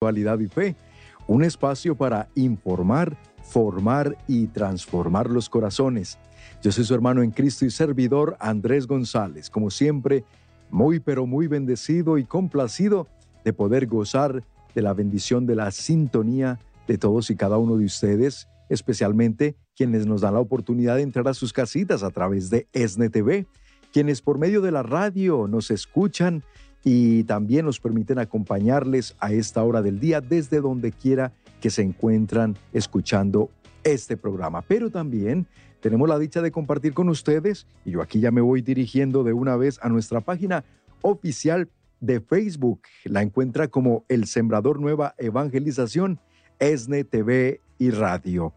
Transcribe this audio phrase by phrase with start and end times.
[0.00, 0.76] Actualidad y Fe,
[1.26, 6.18] un espacio para informar, formar y transformar los corazones.
[6.62, 10.22] Yo soy su hermano en Cristo y servidor Andrés González, como siempre,
[10.70, 13.08] muy pero muy bendecido y complacido
[13.44, 17.86] de poder gozar de la bendición de la sintonía de todos y cada uno de
[17.86, 22.68] ustedes, especialmente quienes nos dan la oportunidad de entrar a sus casitas a través de
[22.72, 23.48] ESNE TV,
[23.92, 26.44] quienes por medio de la radio nos escuchan
[26.90, 31.82] y también nos permiten acompañarles a esta hora del día desde donde quiera que se
[31.82, 33.50] encuentran escuchando
[33.84, 34.62] este programa.
[34.62, 35.46] Pero también
[35.80, 39.34] tenemos la dicha de compartir con ustedes, y yo aquí ya me voy dirigiendo de
[39.34, 40.64] una vez a nuestra página
[41.02, 41.68] oficial
[42.00, 42.80] de Facebook.
[43.04, 46.18] La encuentra como El Sembrador Nueva Evangelización,
[46.58, 48.54] ESNE TV y Radio.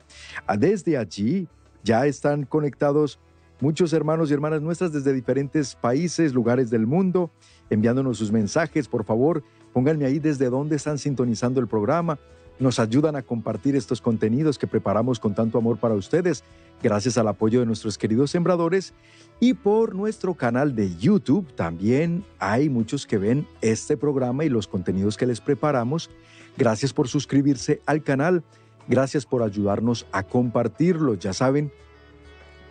[0.47, 1.49] Ah, desde allí
[1.83, 3.19] ya están conectados
[3.61, 7.31] muchos hermanos y hermanas nuestras desde diferentes países, lugares del mundo,
[7.69, 8.87] enviándonos sus mensajes.
[8.87, 12.19] Por favor, pónganme ahí desde dónde están sintonizando el programa.
[12.59, 16.43] Nos ayudan a compartir estos contenidos que preparamos con tanto amor para ustedes,
[16.83, 18.93] gracias al apoyo de nuestros queridos sembradores.
[19.39, 24.67] Y por nuestro canal de YouTube también hay muchos que ven este programa y los
[24.67, 26.09] contenidos que les preparamos.
[26.57, 28.43] Gracias por suscribirse al canal.
[28.87, 31.15] Gracias por ayudarnos a compartirlo.
[31.15, 31.71] Ya saben,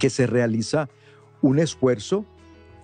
[0.01, 0.89] que se realiza
[1.43, 2.25] un esfuerzo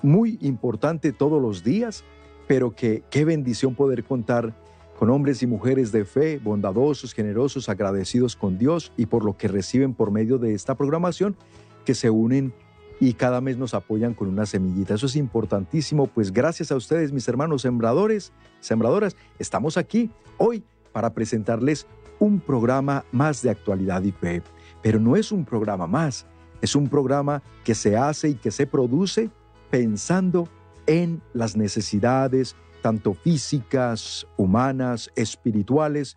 [0.03, 2.05] muy importante todos los días,
[2.47, 4.55] pero que qué bendición poder contar
[4.99, 9.49] con hombres y mujeres de fe, bondadosos, generosos, agradecidos con Dios y por lo que
[9.49, 11.37] reciben por medio de esta programación,
[11.85, 12.53] que se unen
[13.01, 14.95] y cada mes nos apoyan con una semillita.
[14.95, 21.13] Eso es importantísimo, pues gracias a ustedes, mis hermanos sembradores, sembradoras, estamos aquí hoy para
[21.13, 21.87] presentarles
[22.19, 24.43] un programa más de actualidad y fe.
[24.83, 26.27] Pero no es un programa más,
[26.61, 29.31] es un programa que se hace y que se produce
[29.71, 30.49] pensando
[30.87, 36.17] en las necesidades tanto físicas, humanas, espirituales,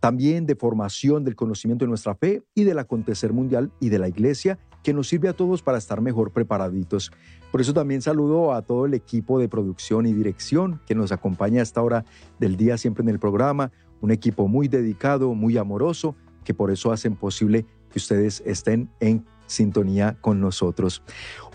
[0.00, 4.08] también de formación del conocimiento de nuestra fe y del acontecer mundial y de la
[4.08, 7.12] iglesia que nos sirve a todos para estar mejor preparaditos.
[7.50, 11.60] Por eso también saludo a todo el equipo de producción y dirección que nos acompaña
[11.60, 12.04] a esta hora
[12.38, 16.92] del día siempre en el programa, un equipo muy dedicado, muy amoroso, que por eso
[16.92, 21.02] hacen posible que ustedes estén en sintonía con nosotros.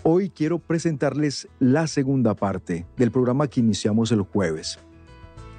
[0.02, 4.78] Hoy quiero presentarles la segunda parte del programa que iniciamos el jueves.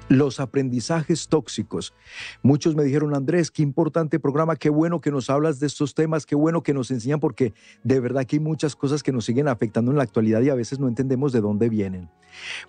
[0.08, 1.92] Los aprendizajes tóxicos.
[2.42, 6.24] Muchos me dijeron, Andrés, qué importante programa, qué bueno que nos hablas de estos temas,
[6.24, 7.52] qué bueno que nos enseñan, porque
[7.84, 10.54] de verdad que hay muchas cosas que nos siguen afectando en la actualidad y a
[10.54, 12.08] veces no entendemos de dónde vienen.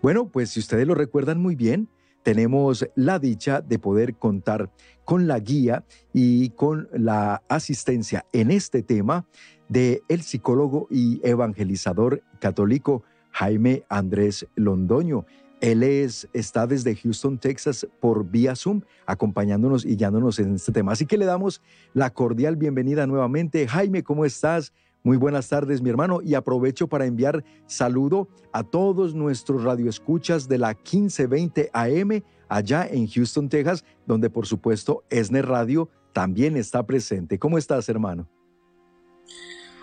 [0.01, 1.87] Bueno, pues si ustedes lo recuerdan muy bien,
[2.23, 4.69] tenemos la dicha de poder contar
[5.05, 9.25] con la guía y con la asistencia en este tema
[9.69, 15.25] de el psicólogo y evangelizador católico Jaime Andrés Londoño.
[15.61, 20.93] Él es, está desde Houston, Texas, por vía Zoom, acompañándonos y guiándonos en este tema.
[20.93, 21.61] Así que le damos
[21.93, 23.67] la cordial bienvenida nuevamente.
[23.67, 24.73] Jaime, ¿cómo estás?
[25.03, 30.57] Muy buenas tardes, mi hermano, y aprovecho para enviar saludo a todos nuestros radioescuchas de
[30.57, 37.37] la 1520 AM allá en Houston, Texas, donde por supuesto Esner Radio también está presente.
[37.37, 38.27] ¿Cómo estás, hermano?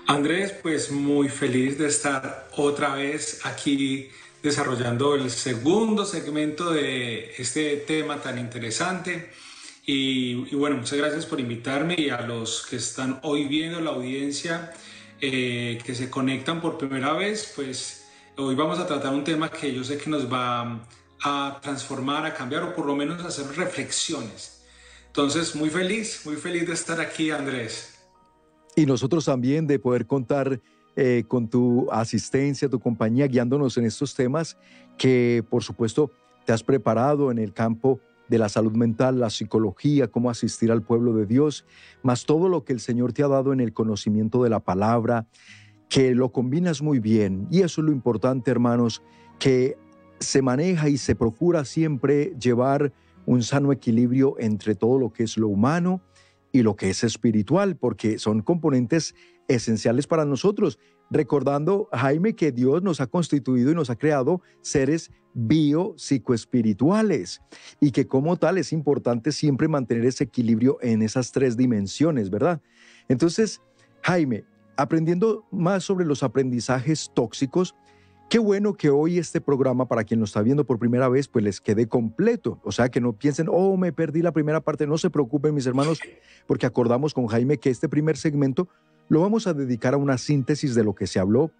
[0.09, 4.09] Andrés, pues muy feliz de estar otra vez aquí
[4.41, 9.33] desarrollando el segundo segmento de este tema tan interesante.
[9.85, 14.73] Y, bueno, muchas gracias por invitarme y a los que están hoy viendo la audiencia
[15.21, 18.07] eh, que se conectan por primera vez, pues
[18.37, 20.87] hoy vamos a tratar un tema que yo sé que nos va
[21.23, 24.63] a transformar, a cambiar o por lo menos hacer reflexiones.
[25.09, 27.96] Entonces, muy feliz, muy feliz de estar aquí, Andrés.
[28.79, 30.61] Y nosotros también de poder contar
[30.97, 34.59] eh, con tu asistencia, tu compañía, guiándonos en estos temas
[34.99, 36.11] que, por supuesto,
[36.45, 40.83] te has preparado en el campo de la salud mental, la psicología, cómo asistir al
[40.83, 41.65] pueblo de Dios,
[42.03, 45.27] más todo lo que el Señor te ha dado en el conocimiento de la palabra,
[45.89, 47.49] que lo combinas muy bien.
[47.51, 49.03] Y eso es lo importante, hermanos,
[49.39, 49.79] que
[50.19, 52.93] se maneja y se procura siempre llevar
[53.25, 56.03] un sano equilibrio entre todo lo que es lo humano
[56.57, 59.15] y lo que es espiritual, porque son componentes
[59.47, 60.79] esenciales para nosotros.
[61.11, 67.43] Recordando, Jaime, que Dios nos ha constituido y nos ha creado seres bio-psicoespirituales
[67.79, 72.63] y que como tal es importante siempre mantener ese equilibrio en esas tres dimensiones, ¿verdad?
[73.09, 73.61] Entonces,
[74.03, 74.45] Jaime,
[74.79, 77.75] aprendiendo más sobre los aprendizajes tóxicos,
[78.29, 81.45] Qué bueno que hoy este programa, para quien lo está viendo por primera vez, pues
[81.45, 82.59] les quede completo.
[82.65, 84.85] O sea, que no piensen, oh, me perdí la primera parte.
[84.85, 86.01] No se preocupen, mis hermanos,
[86.49, 88.69] porque acordamos con Jaime que este primer segmento
[89.09, 91.53] lo vamos a dedicar a una síntesis de lo que se habló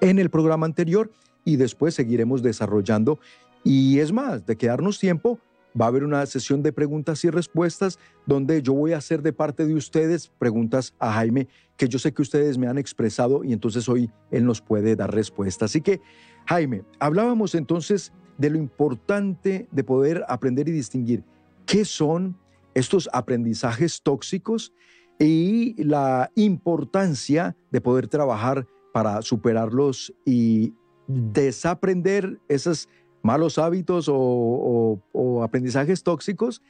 [0.00, 1.10] en el programa anterior
[1.44, 3.18] y después seguiremos desarrollando.
[3.62, 5.38] Y es más, de quedarnos tiempo,
[5.80, 9.32] va a haber una sesión de preguntas y respuestas donde yo voy a hacer de
[9.32, 13.52] parte de ustedes preguntas a Jaime que yo sé que ustedes me han expresado y
[13.52, 15.66] entonces hoy él nos puede dar respuesta.
[15.66, 16.00] Así que,
[16.46, 21.24] Jaime, hablábamos entonces de lo importante de poder aprender y distinguir
[21.66, 22.36] qué son
[22.74, 24.72] estos aprendizajes tóxicos
[25.18, 30.74] y la importancia de poder trabajar para superarlos y
[31.06, 32.88] desaprender esos
[33.26, 35.02] malos hábitos o,
[35.42, 36.62] aprendizajes tóxicos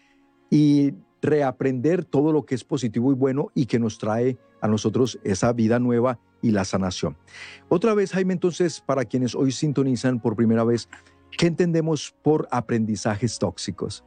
[0.50, 5.19] y reaprender todo lo que es positivo y bueno y que nos trae a nosotros
[5.23, 7.17] esa vida nueva y la sanación.
[7.69, 10.88] Otra vez, Jaime, entonces, para quienes hoy sintonizan por primera vez,
[11.37, 14.02] ¿qué entendemos por aprendizajes tóxicos?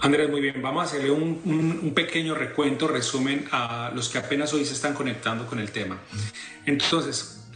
[0.00, 0.62] Andrés, muy bien.
[0.62, 5.46] Vamos a hacerle un, pequeño recuento, resumen a los que apenas hoy se están conectando
[5.46, 5.98] con el tema.
[6.64, 7.48] Entonces,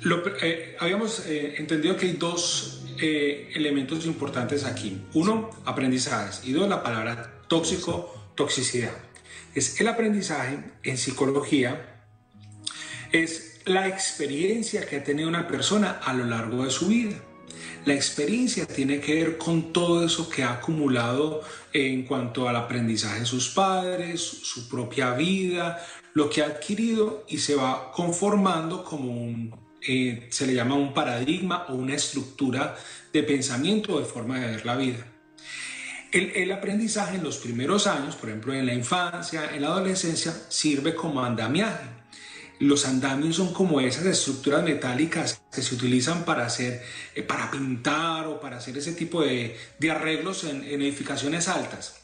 [0.43, 5.01] eh, habíamos eh, entendido que hay dos eh, elementos importantes aquí.
[5.15, 6.43] Uno, aprendizajes.
[6.45, 8.93] Y dos, la palabra tóxico, toxicidad.
[9.55, 12.05] Es el aprendizaje en psicología,
[13.13, 17.17] es la experiencia que ha tenido una persona a lo largo de su vida.
[17.85, 21.43] La experiencia tiene que ver con todo eso que ha acumulado
[21.73, 25.83] en cuanto al aprendizaje de sus padres, su propia vida,
[26.13, 29.55] lo que ha adquirido y se va conformando como un,
[29.87, 32.77] eh, se le llama un paradigma o una estructura
[33.13, 35.07] de pensamiento o de forma de ver la vida.
[36.13, 40.95] El, aprendizaje en los primeros años, por ejemplo en la infancia, en la adolescencia, sirve
[40.95, 42.01] como andamiaje
[42.61, 46.83] los andamios son como esas estructuras metálicas que se utilizan para hacer,
[47.15, 49.57] eh, para pintar o para hacer ese tipo de,
[49.91, 52.03] arreglos en, edificaciones altas.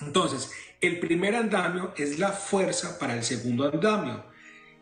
[0.00, 4.24] Entonces, el primer andamio es la fuerza para el segundo andamio.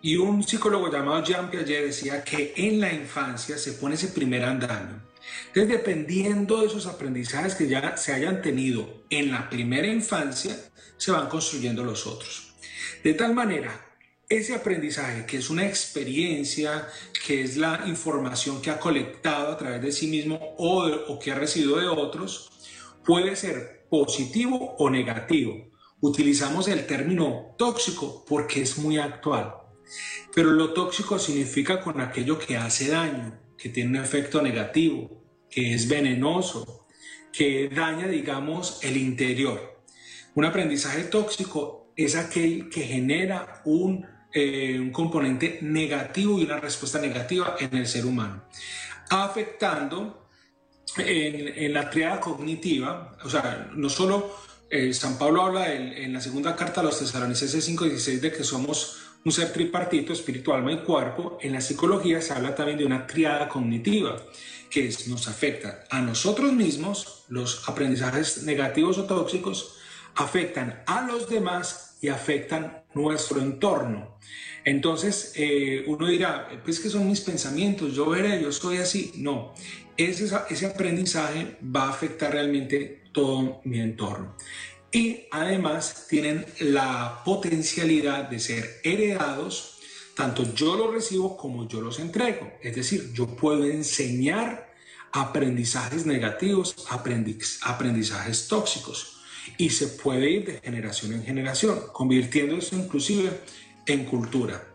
[0.00, 4.44] Y un psicólogo llamado Jean Piaget decía que en la infancia se pone ese primer
[4.44, 5.02] andamio.
[5.48, 10.56] Entonces, dependiendo de esos aprendizajes que ya se hayan tenido en la primera infancia,
[10.96, 12.54] se van construyendo los otros.
[13.02, 13.88] De tal manera
[14.28, 16.86] ese aprendizaje, que es una experiencia,
[17.26, 21.34] que es la información que ha colectado a través de sí mismo o, que ha
[21.34, 22.50] recibido de otros,
[23.04, 25.70] puede ser positivo o negativo.
[26.00, 29.54] Utilizamos el término tóxico porque es muy actual,
[30.34, 35.74] pero lo tóxico significa con aquello que hace daño, que tiene un efecto negativo, que
[35.74, 36.86] es venenoso,
[37.32, 39.82] que daña, digamos, el interior.
[40.34, 47.00] Un aprendizaje tóxico es aquel que genera un eh, un componente negativo y una respuesta
[47.00, 48.44] negativa en el ser humano,
[49.08, 50.28] afectando
[50.98, 54.36] en, la triada cognitiva, o sea, no solo
[54.68, 58.98] eh, San Pablo habla en, la segunda carta a los tesalonicenses 5.16 de que somos
[59.24, 63.06] un ser tripartito, espiritual, alma y cuerpo, en la psicología se habla también de una
[63.06, 64.16] triada cognitiva
[64.70, 69.76] que nos afecta a nosotros mismos, los aprendizajes negativos o tóxicos,
[70.14, 74.18] afectan a los demás y afectan nuestro entorno.
[74.64, 79.12] Entonces, eh, uno dirá, pues que son mis pensamientos, yo veré, yo soy así.
[79.16, 79.54] No,
[79.96, 84.36] ese, ese aprendizaje va a afectar realmente todo mi entorno.
[84.90, 89.78] Y además tienen la potencialidad de ser heredados,
[90.14, 92.52] tanto yo los recibo como yo los entrego.
[92.62, 94.72] Es decir, yo puedo enseñar
[95.12, 99.20] aprendizajes negativos, aprendizajes tóxicos
[99.56, 103.40] y se puede ir de generación en generación, convirtiendo eso inclusive
[103.86, 104.74] en cultura.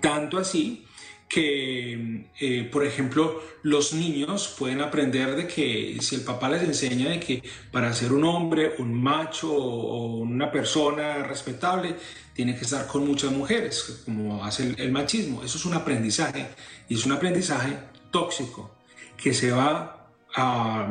[0.00, 0.86] Tanto así
[1.30, 7.10] que, eh, por ejemplo, los niños pueden aprender de que si el papá les enseña
[7.10, 11.94] de que para ser un hombre, un macho o una persona respetable,
[12.34, 15.44] tiene que estar con muchas mujeres, como hace el machismo.
[15.44, 16.48] Eso es un aprendizaje
[16.88, 17.78] y es un aprendizaje
[18.10, 18.74] tóxico
[19.16, 20.10] que se va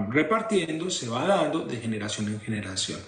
[0.09, 2.99] repartiendo, se va dando de generación en generación.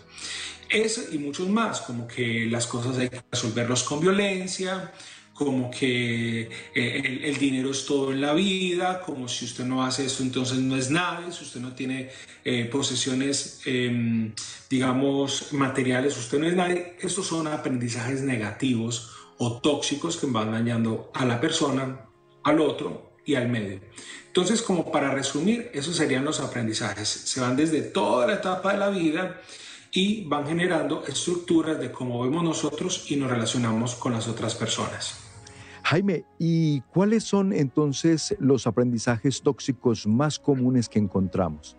[0.69, 4.91] Eso y muchos más, como que las cosas hay que resolverlos con violencia,
[5.33, 10.05] como que eh, el, dinero es todo en la vida, como si usted no hace
[10.05, 12.09] esto entonces no es nadie, si usted no tiene
[12.43, 14.33] eh, posesiones, em,
[14.69, 16.95] digamos, materiales, usted no es nadie.
[17.01, 22.05] Estos son aprendizajes negativos o tóxicos que van dañando a la persona,
[22.43, 23.81] al otro y al medio.
[24.27, 27.09] Entonces, como para resumir, esos serían los aprendizajes.
[27.09, 29.41] Se van desde toda la etapa de la vida
[29.91, 35.20] y van generando estructuras de cómo vemos nosotros y nos relacionamos con las otras personas.
[35.83, 41.77] Jaime, ¿y cuáles son entonces los aprendizajes tóxicos más comunes que encontramos?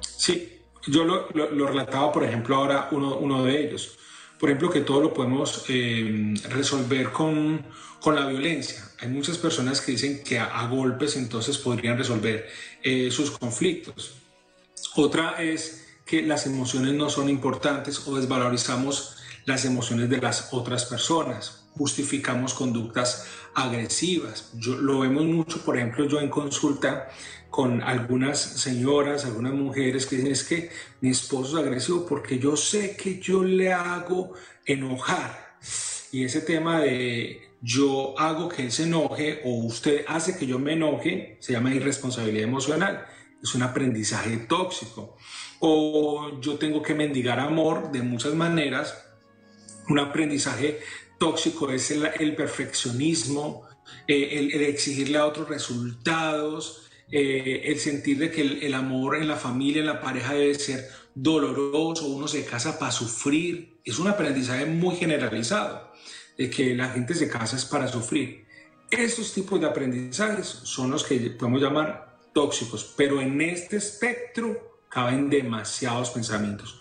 [0.00, 1.28] Sí, yo lo,
[1.66, 3.98] relataba, por ejemplo, ahora uno, uno de ellos
[4.40, 7.62] por ejemplo, que todo lo podemos eh, resolver con,
[8.00, 8.82] con, la violencia.
[9.00, 12.48] Hay muchas personas que dicen que a, golpes entonces podrían resolver
[12.82, 14.14] eh, sus conflictos.
[14.96, 20.86] Otra es que las emociones no son importantes o desvalorizamos las emociones de las otras
[20.86, 24.50] personas, justificamos conductas agresivas.
[24.54, 27.08] Yo, lo vemos mucho, por ejemplo, yo en consulta
[27.50, 32.56] con algunas señoras, algunas mujeres que dicen es que mi esposo es agresivo porque yo
[32.56, 34.34] sé que yo le hago
[34.64, 35.56] enojar.
[36.12, 40.58] Y ese tema de yo hago que él se enoje o usted hace que yo
[40.58, 43.04] me enoje se llama irresponsabilidad emocional.
[43.42, 45.16] Es un aprendizaje tóxico.
[45.60, 49.06] O yo tengo que mendigar amor de muchas maneras.
[49.88, 50.80] Un aprendizaje
[51.20, 53.68] tóxico es el, perfeccionismo,
[54.08, 59.36] eh, el, exigirle a otros resultados, eh, el sentir de que el, amor en la
[59.36, 63.80] familia, en la pareja debe ser doloroso, uno se casa para sufrir.
[63.84, 65.92] Es un aprendizaje muy generalizado,
[66.38, 68.46] de que la gente se casa es para sufrir.
[68.90, 75.28] Estos tipos de aprendizajes son los que podemos llamar tóxicos, pero en este espectro caben
[75.28, 76.80] demasiados pensamientos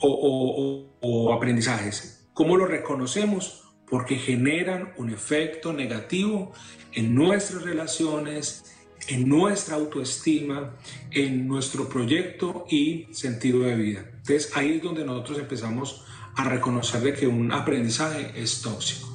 [0.00, 2.28] o, o aprendizajes.
[2.34, 3.69] ¿Cómo lo reconocemos?
[3.90, 6.52] Porque generan un efecto negativo
[6.92, 8.64] en nuestras relaciones,
[9.08, 10.76] en nuestra autoestima,
[11.10, 14.00] en nuestro proyecto y sentido de vida.
[14.00, 16.04] Entonces ahí es donde nosotros empezamos
[16.36, 19.08] a reconocer de que un aprendizaje es tóxico.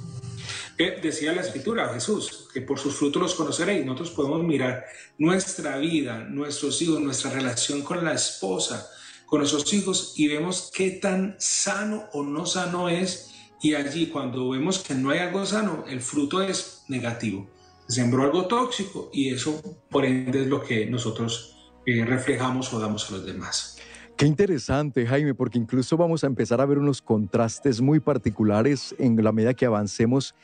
[0.77, 3.85] decía la escritura Jesús, que por sus frutos los conoceréis.
[3.85, 4.85] Nosotros podemos mirar
[5.17, 8.89] nuestra vida, nuestros hijos, nuestra relación con la esposa,
[9.25, 13.31] con nuestros hijos y vemos qué tan sano o no sano es.
[13.65, 17.47] Y allí cuando vemos que no hay algo sano, el fruto es negativo
[17.87, 21.55] sembró algo tóxico y eso por ende es lo que nosotros
[21.85, 23.77] eh, reflejamos o damos a los demás.
[24.17, 29.21] Qué interesante, Jaime, porque incluso vamos a empezar a ver unos contrastes muy particulares en
[29.21, 30.35] la medida que avancemos,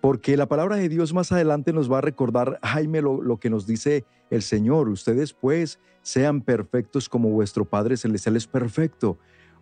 [0.00, 3.50] porque la palabra de Dios más adelante nos va a recordar, Jaime, lo, lo que
[3.50, 4.88] nos dice el Señor.
[4.88, 9.18] Ustedes pues sean perfectos como vuestro Padre Celestial es perfecto.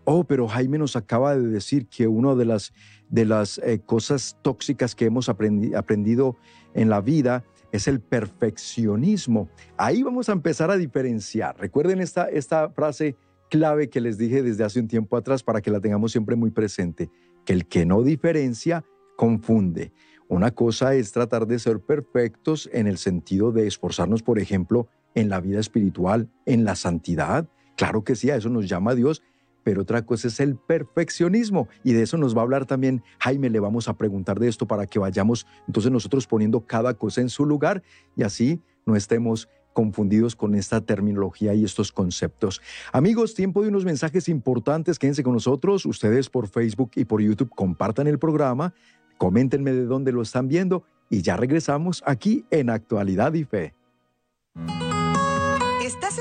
[0.09, 2.73] Oh, pero Jaime nos acaba de decir que una de las,
[3.09, 6.37] de las eh, cosas tóxicas que hemos aprendido
[6.75, 9.49] en la vida es el perfeccionismo.
[9.77, 11.59] Ahí vamos a empezar a diferenciar.
[11.59, 13.17] Recuerden esta, esta frase
[13.51, 16.53] clave que les dije desde hace un tiempo atrás para que la tengamos siempre muy
[16.53, 17.11] presente,
[17.45, 18.85] que el que no diferencia
[19.17, 19.93] confunde.
[20.29, 24.87] Una cosa es tratar de ser perfectos en el sentido de esforzarnos, por ejemplo,
[25.17, 27.49] en la vida espiritual, en la santidad.
[27.77, 29.23] Claro que sí, a eso nos llama Dios,
[29.67, 33.51] pero otra cosa es el perfeccionismo y de eso nos va a hablar también Jaime,
[33.51, 37.29] le vamos a preguntar de esto para que vayamos entonces nosotros poniendo cada cosa en
[37.29, 37.83] su lugar
[38.15, 42.63] y así no estemos confundidos con esta terminología y estos conceptos.
[42.93, 47.51] Amigos, tiempo de unos mensajes importantes, quédense con nosotros, ustedes por Facebook y por YouTube
[47.51, 48.73] compartan el programa,
[49.19, 53.75] coméntenme de dónde lo están viendo y ya regresamos aquí en Actualidad y Fe.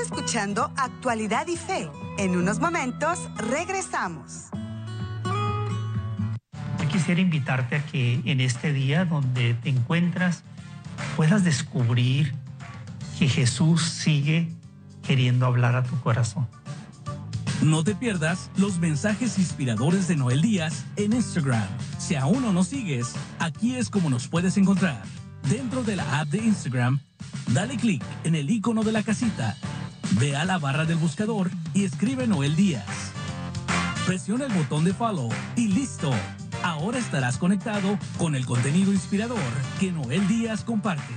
[0.06, 1.90] Escuchando Actualidad y Fe.
[2.16, 4.50] En unos momentos regresamos.
[6.92, 10.44] quisiera invitarte a que en este día donde te encuentras
[11.14, 12.34] puedas descubrir
[13.18, 14.48] que Jesús sigue
[15.06, 16.48] queriendo hablar a tu corazón.
[17.62, 21.68] No te pierdas los mensajes inspiradores de Noel Díaz en Instagram.
[21.98, 25.02] Si aún no nos sigues, aquí es como nos puedes encontrar.
[25.50, 27.00] Dentro de la app de Instagram,
[27.52, 29.56] Dale clic en el icono de la casita,
[30.12, 33.12] ve a la barra del buscador y escribe Noel Díaz.
[34.06, 36.10] Presiona el botón de follow y listo.
[36.62, 39.38] Ahora estarás conectado con el contenido inspirador
[39.80, 41.14] que Noel Díaz comparte.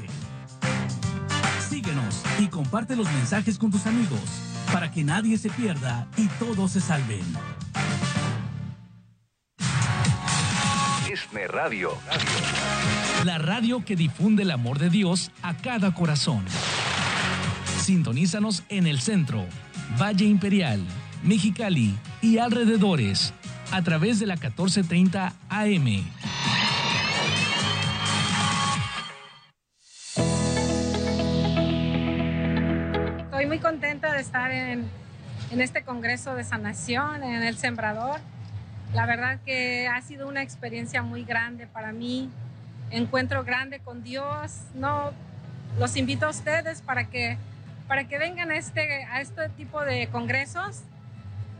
[1.70, 4.20] Síguenos y comparte los mensajes con tus amigos
[4.74, 7.24] para que nadie se pierda y todos se salven.
[11.48, 11.92] Radio.
[13.24, 16.44] La radio que difunde el amor de Dios a cada corazón.
[17.90, 19.44] Sintonízanos en el centro,
[20.00, 20.80] Valle Imperial,
[21.24, 23.34] Mexicali y alrededores
[23.72, 25.88] a través de la 1430 AM.
[33.24, 34.88] Estoy muy contenta de estar en,
[35.50, 38.20] este Congreso de Sanación, en El Sembrador.
[38.94, 42.30] La verdad que ha sido una experiencia muy grande para mí,
[42.92, 44.60] encuentro grande con Dios.
[44.76, 45.10] No,
[45.80, 47.40] los invito a ustedes para que,
[47.90, 50.84] para que vengan a este, a este tipo de congresos.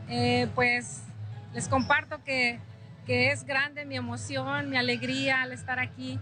[0.08, 1.02] Eh, pues
[1.52, 2.60] les comparto que,
[3.04, 6.20] que es grande mi emoción, mi alegría al estar aquí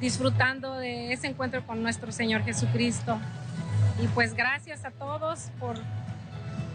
[0.00, 3.20] disfrutando de ese encuentro con nuestro Señor Jesucristo.
[4.02, 5.76] Y pues gracias a todos por,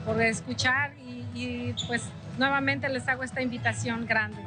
[0.06, 4.42] por escuchar y, y pues nuevamente les hago esta invitación grande.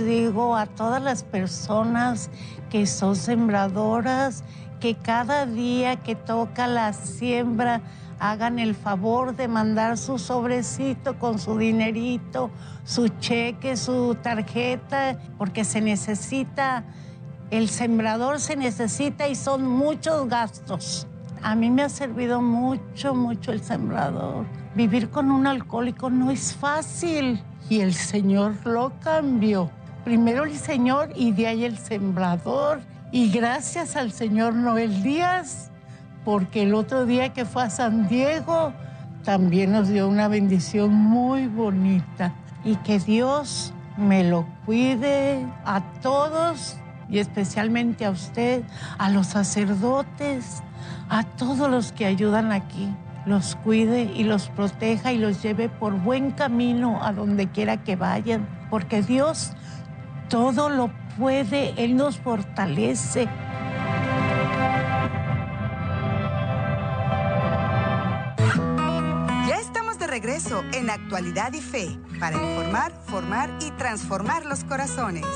[0.00, 2.30] Bendigo a todas las personas
[2.70, 4.44] que son sembradoras,
[4.80, 7.82] que cada día que toca la siembra
[8.18, 12.50] hagan el favor de mandar su sobrecito con su dinerito,
[12.84, 16.84] su cheque, su tarjeta, porque se necesita,
[17.50, 21.06] el sembrador se necesita y son muchos gastos.
[21.42, 24.46] A mí me ha servido mucho, mucho el sembrador.
[24.74, 29.70] Vivir con un alcohólico no es fácil y el Señor lo cambió.
[30.04, 32.80] Primero el Señor y de ahí el sembrador.
[33.12, 35.70] Y gracias al Señor Noel Díaz,
[36.24, 38.72] porque el otro día que fue a San Diego
[39.24, 42.32] también nos dio una bendición muy bonita.
[42.64, 46.76] Y que Dios me lo cuide a todos
[47.08, 48.62] y especialmente a usted,
[48.98, 50.62] a los sacerdotes,
[51.08, 52.88] a todos los que ayudan aquí,
[53.26, 57.96] los cuide y los proteja y los lleve por buen camino a donde quiera que
[57.96, 59.52] vayan, porque Dios
[60.30, 63.24] todo lo puede, Él nos fortalece.
[69.48, 75.26] Ya estamos de regreso en Actualidad y Fe para informar, formar y transformar los corazones.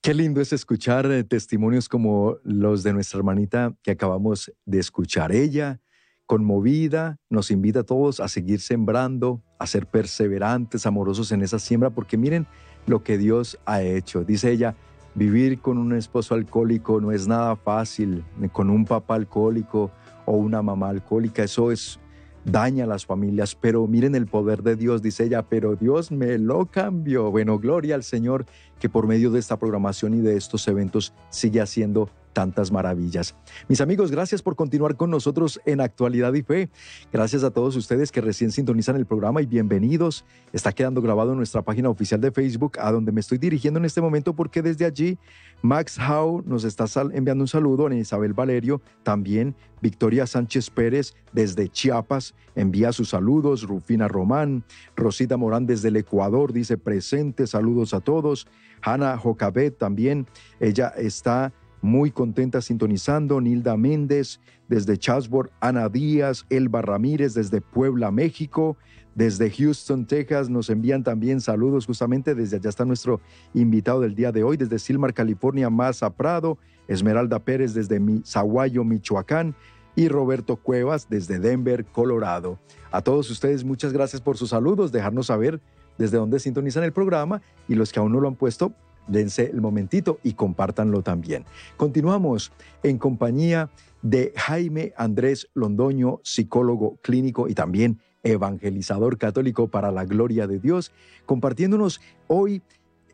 [0.00, 5.32] Qué lindo es escuchar eh, testimonios como los de nuestra hermanita que acabamos de escuchar.
[5.32, 5.80] Ella,
[6.26, 11.90] conmovida, nos invita a todos a seguir sembrando, a ser perseverantes, amorosos en esa siembra,
[11.90, 12.46] porque miren
[12.86, 14.24] lo que Dios ha hecho.
[14.24, 14.74] Dice ella,
[15.14, 19.90] vivir con un esposo alcohólico no es nada fácil, con un papá alcohólico
[20.26, 21.98] o una mamá alcohólica, eso es
[22.44, 26.38] daña a las familias, pero miren el poder de Dios, dice ella, pero Dios me
[26.38, 27.30] lo cambió.
[27.30, 28.44] Bueno, gloria al Señor
[28.78, 33.34] que por medio de esta programación y de estos eventos sigue haciendo tantas maravillas.
[33.68, 36.68] Mis amigos, gracias por continuar con nosotros en Actualidad y Fe.
[37.10, 40.26] Gracias a todos ustedes que recién sintonizan el programa y bienvenidos.
[40.52, 43.86] Está quedando grabado en nuestra página oficial de Facebook, a donde me estoy dirigiendo en
[43.86, 45.18] este momento porque desde allí
[45.62, 51.68] Max Howe nos está enviando un saludo, a Isabel Valerio, también Victoria Sánchez Pérez desde
[51.68, 54.64] Chiapas envía sus saludos, Rufina Román,
[54.96, 58.46] Rosita Morán desde el Ecuador dice presente, saludos a todos,
[58.82, 60.26] Hanna Jocabet también,
[60.60, 61.52] ella está
[61.84, 68.78] muy contenta sintonizando, Nilda Méndez desde Chatsworth, Ana Díaz, Elba Ramírez desde Puebla, México,
[69.14, 73.20] desde Houston, Texas, nos envían también saludos justamente desde allá está nuestro
[73.52, 76.56] invitado del día de hoy, desde Silmar, California, Maza Prado,
[76.88, 79.54] Esmeralda Pérez desde Zaguayo, Michoacán
[79.94, 82.58] y Roberto Cuevas desde Denver, Colorado.
[82.92, 85.60] A todos ustedes muchas gracias por sus saludos, dejarnos saber
[85.98, 88.72] desde dónde sintonizan el programa y los que aún no lo han puesto,
[89.06, 91.44] dense el momentito y compártanlo también.
[91.76, 93.70] Continuamos en compañía
[94.02, 100.92] de Jaime Andrés Londoño, psicólogo clínico y también evangelizador católico para la gloria de Dios,
[101.26, 102.62] compartiéndonos hoy,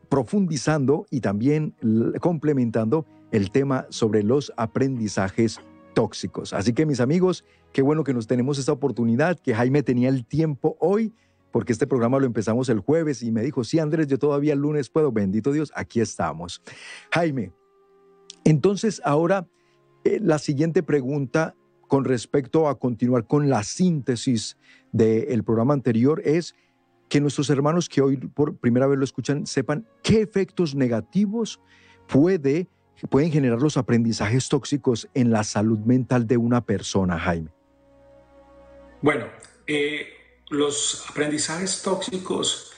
[0.09, 1.74] profundizando y también
[2.20, 5.61] complementando el tema sobre los aprendizajes
[5.94, 6.53] tóxicos.
[6.53, 10.24] Así que mis amigos, qué bueno que nos tenemos esta oportunidad, que Jaime tenía el
[10.24, 11.12] tiempo hoy
[11.50, 14.60] porque este programa lo empezamos el jueves y me dijo, sí, Andrés, yo todavía el
[14.60, 16.62] lunes puedo, bendito Dios, aquí estamos.
[17.12, 17.52] Jaime,
[18.44, 19.46] entonces ahora
[20.04, 21.54] eh, la siguiente pregunta
[21.88, 24.56] con respecto a continuar con la síntesis
[24.92, 26.54] del programa anterior es
[27.08, 31.60] que nuestros hermanos que hoy por primera vez lo escuchan sepan qué efectos negativos
[32.06, 32.68] puede,
[33.10, 37.50] pueden generar los aprendizajes tóxicos en la salud mental de una persona, Jaime.
[39.02, 39.26] Bueno,
[39.66, 40.06] eh,
[40.50, 42.72] los aprendizajes tóxicos,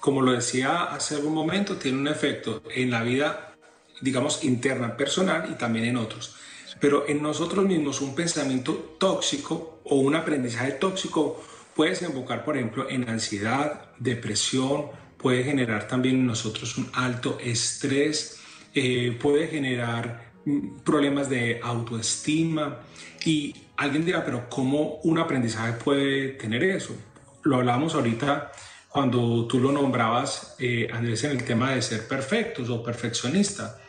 [0.00, 3.54] como lo decía hace algún momento, tienen un efecto en la vida,
[4.00, 6.34] digamos, interna, personal y también en otros.
[6.80, 11.42] Pero en nosotros mismos un pensamiento tóxico o un aprendizaje tóxico
[11.74, 14.86] puede desembocar, por ejemplo, en ansiedad, depresión,
[15.16, 18.38] puede generar también en nosotros un alto estrés,
[18.74, 22.80] eh, puede generar mm, problemas de autoestima
[23.24, 26.94] y alguien dirá, pero ¿cómo un aprendizaje puede tener eso?
[27.48, 28.52] Lo hablábamos ahorita
[28.88, 33.80] cuando tú lo nombrabas, eh, Andrés, en el tema de ser perfectos o perfeccionista.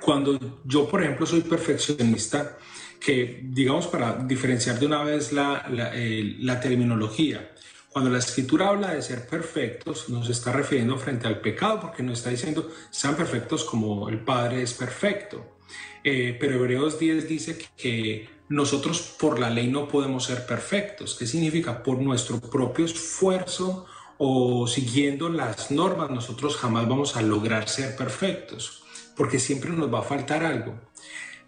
[0.00, 2.58] Cuando yo, por ejemplo, soy perfeccionista,
[2.98, 7.52] que digamos para diferenciar de una vez la, la, eh, terminología,
[7.90, 12.18] cuando la escritura habla de ser perfectos, nos está refiriendo frente al pecado, porque nos
[12.18, 15.56] está diciendo, sean perfectos como el Padre es perfecto.
[16.04, 21.14] Eh, pero Hebreos 10 dice que nosotros por la ley no podemos ser perfectos.
[21.16, 21.84] ¿Qué significa?
[21.84, 23.86] Por nuestro propio esfuerzo
[24.18, 28.82] o siguiendo las normas, nosotros jamás vamos a lograr ser perfectos,
[29.16, 30.74] porque siempre nos va a faltar algo.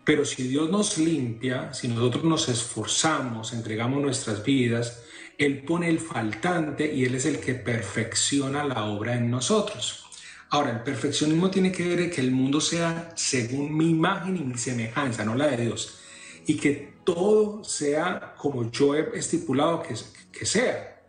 [0.05, 5.03] Pero si Dios nos limpia, si nosotros nos esforzamos, entregamos nuestras vidas,
[5.39, 10.07] Él pone el faltante y Él es el que perfecciona la obra en nosotros.
[10.51, 14.57] Ahora, el perfeccionismo tiene que ver que el mundo sea según mi imagen y mi
[14.57, 15.99] semejanza, no la de Dios.
[16.47, 19.95] Y que todo sea como yo he estipulado que,
[20.31, 21.03] que sea.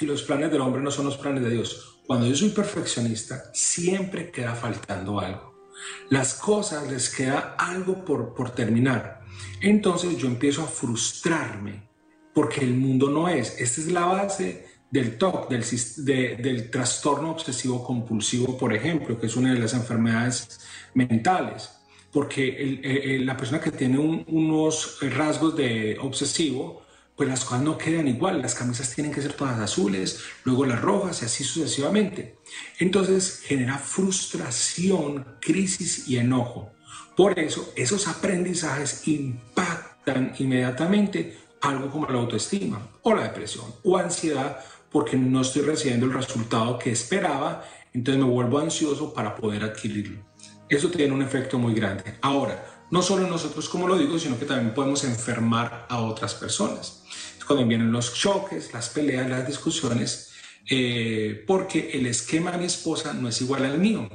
[0.00, 2.00] Y los planes del hombre no son los planes de Dios.
[2.06, 5.68] Cuando yo soy perfeccionista, siempre queda faltando algo.
[6.10, 9.22] Las cosas les queda algo por, por terminar.
[9.60, 11.88] Entonces yo empiezo a frustrarme
[12.34, 13.60] porque el mundo no es.
[13.60, 19.36] Esta es la base del TOC, del, del trastorno obsesivo compulsivo, por ejemplo, que es
[19.36, 20.60] una de las enfermedades
[20.94, 21.77] mentales,
[22.18, 26.82] porque la persona que tiene unos rasgos de obsesivo,
[27.14, 30.82] pues las cosas no quedan igual, las camisas tienen que ser todas azules, luego las
[30.82, 32.38] rojas y así sucesivamente.
[32.80, 36.72] Entonces genera frustración, crisis y enojo.
[37.16, 44.58] Por eso esos aprendizajes impactan inmediatamente algo como la autoestima o la depresión o ansiedad
[44.90, 47.62] porque no estoy recibiendo el resultado que esperaba,
[47.94, 50.27] entonces me vuelvo ansioso para poder adquirirlo.
[50.68, 52.04] Eso tiene un efecto muy grande.
[52.20, 57.04] Ahora, no solo nosotros como lo digo, sino que también podemos enfermar a otras personas.
[57.46, 60.32] Cuando vienen los choques, las peleas, las discusiones,
[60.70, 64.08] eh, porque el esquema de mi esposa no es igual al mío.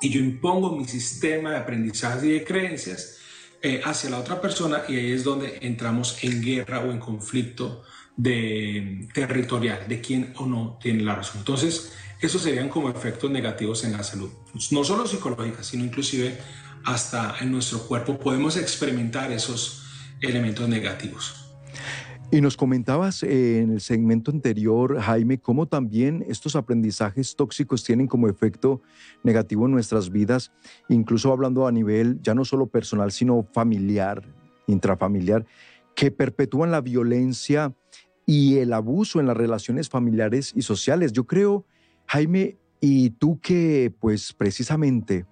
[0.00, 3.18] Y yo impongo mi sistema de aprendizaje y de creencias
[3.62, 7.82] eh, hacia la otra persona y ahí es donde entramos en guerra o en conflicto
[9.14, 11.38] territorial, de quién o no tiene la razón.
[11.38, 14.30] Entonces, esos serían como efectos negativos en la salud,
[14.70, 16.38] no solo psicológica, sino inclusive
[16.84, 19.84] hasta en nuestro cuerpo podemos experimentar esos
[20.20, 21.40] elementos negativos.
[22.32, 28.06] Y nos comentabas eh, en el segmento anterior, Jaime, cómo también estos aprendizajes tóxicos tienen
[28.06, 28.82] como efecto
[29.24, 30.52] negativo en nuestras vidas,
[30.88, 34.22] incluso hablando a nivel ya no solo personal, sino familiar,
[34.68, 35.44] intrafamiliar,
[35.96, 37.74] que perpetúan la violencia
[38.26, 41.12] y el abuso en las relaciones familiares y sociales.
[41.12, 41.66] Yo creo,
[42.12, 45.26] Jaime, y tú que pues precisamente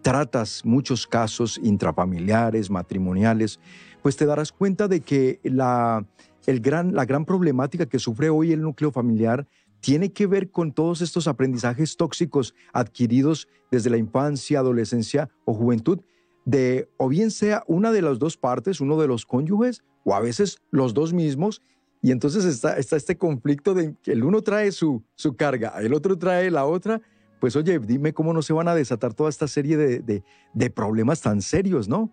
[0.00, 3.60] tratas muchos casos intrafamiliares, matrimoniales,
[4.00, 6.06] pues te darás cuenta de que la,
[6.46, 9.46] el gran, la gran problemática que sufre hoy el núcleo familiar
[9.80, 16.00] tiene que ver con todos estos aprendizajes tóxicos adquiridos desde la infancia, adolescencia o juventud,
[16.46, 20.20] de o bien sea una de las dos partes, uno de los cónyuges, o a
[20.20, 21.60] veces los dos mismos,
[22.02, 25.94] y entonces está, está este conflicto de que el uno trae su, su carga, el
[25.94, 27.00] otro trae la otra.
[27.40, 30.70] Pues oye, dime cómo no se van a desatar toda esta serie de, de, de
[30.70, 32.12] problemas tan serios, ¿no?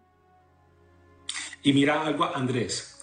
[1.63, 2.99] Y mira algo, Andrés.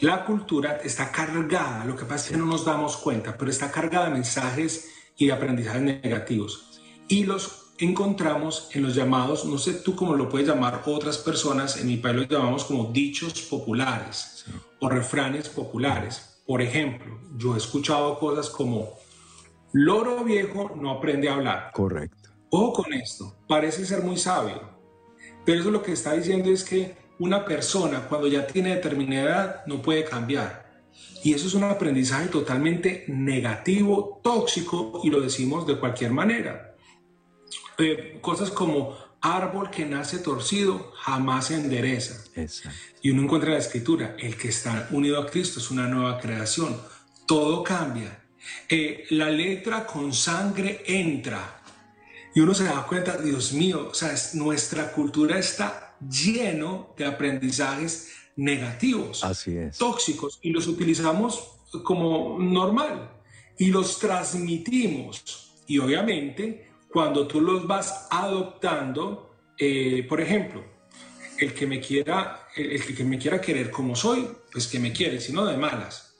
[0.00, 3.70] La cultura está cargada, lo que pasa es que no nos damos cuenta, pero está
[3.70, 6.80] cargada de mensajes y de aprendizajes negativos.
[7.06, 11.76] Y los encontramos en los llamados, no sé tú cómo lo puedes llamar otras personas,
[11.78, 14.46] en mi país los llamamos como dichos populares
[14.80, 16.29] o refranes populares.
[16.50, 18.98] Por ejemplo, yo he escuchado cosas como,
[19.70, 21.70] loro viejo no aprende a hablar.
[21.72, 22.30] Correcto.
[22.50, 24.60] Ojo con esto, parece ser muy sabio,
[25.44, 29.66] pero eso lo que está diciendo es que una persona cuando ya tiene determinada edad
[29.66, 30.82] no puede cambiar.
[31.22, 36.74] Y eso es un aprendizaje totalmente negativo, tóxico, y lo decimos de cualquier manera.
[37.78, 42.24] Eh, cosas como árbol que nace torcido jamás se endereza.
[43.02, 46.18] Y uno encuentra en la escritura, el que está unido a Cristo es una nueva
[46.18, 46.80] creación.
[47.26, 48.24] Todo cambia.
[48.68, 51.62] Eh, la letra con sangre entra.
[52.34, 58.12] Y uno se da cuenta, Dios mío, o sea, nuestra cultura está lleno de aprendizajes
[58.36, 59.76] negativos, Así es.
[59.76, 63.10] tóxicos, y los utilizamos como normal
[63.58, 65.52] y los transmitimos.
[65.66, 70.64] Y obviamente cuando tú los vas adoptando, eh, por ejemplo,
[71.38, 75.20] el que me quiera, el, que me quiera querer como soy, pues que me quiere,
[75.20, 76.16] sino de malas.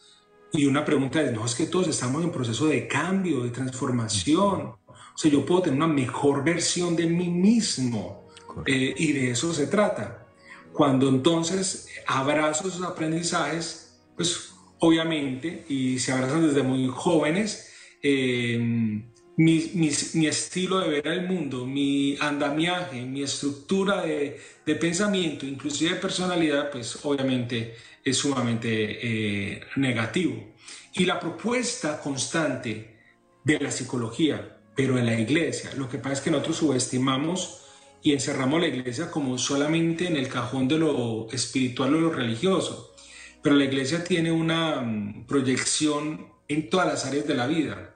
[0.53, 4.75] Y una pregunta es, no, es que todos estamos en proceso de cambio, de transformación.
[4.87, 8.29] O sea, yo puedo tener una mejor versión de mí mismo.
[8.67, 10.27] Eh, y de eso se trata.
[10.73, 19.05] Cuando entonces abrazo esos aprendizajes, pues obviamente, y se abrazan desde muy jóvenes, eh,
[19.41, 24.39] mi, estilo de ver el mundo, mi andamiaje, mi estructura de,
[24.79, 27.75] pensamiento, inclusive de personalidad, pues obviamente
[28.05, 30.53] es sumamente eh, negativo.
[30.93, 32.99] Y la propuesta constante
[33.43, 37.63] de la psicología, pero en la iglesia, lo que pasa es que nosotros subestimamos
[38.03, 42.95] y encerramos la iglesia como solamente en el cajón de lo espiritual o lo religioso,
[43.43, 47.90] pero la iglesia tiene una mm, proyección en todas las áreas de la vida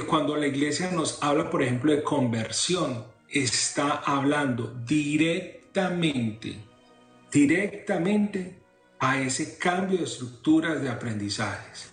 [0.00, 6.56] cuando la iglesia nos habla, por ejemplo, de conversión, está hablando directamente,
[7.30, 8.62] directamente
[8.98, 11.90] a ese cambio de estructuras de aprendizajes.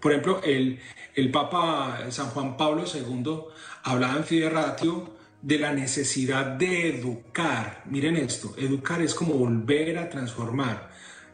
[0.00, 0.80] Por ejemplo, el,
[1.14, 3.40] el Papa San Juan Pablo II
[3.82, 7.82] hablaba en Fide Ratio de la necesidad de educar.
[7.86, 10.90] Miren esto, educar es como volver a transformar,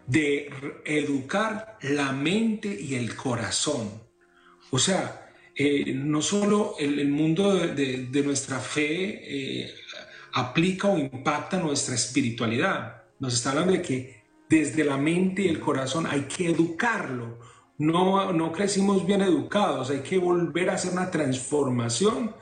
[0.07, 0.51] de
[0.85, 4.03] educar la mente y el corazón.
[4.71, 5.24] O sea,
[5.57, 9.75] eh, no solo el, mundo de, nuestra fe eh,
[10.33, 15.61] aplica o impacta nuestra espiritualidad, nos está hablando de que desde la mente y el
[15.61, 17.38] corazón hay que educarlo.
[17.79, 22.35] No, no crecimos bien educados, hay que volver a hacer una transformación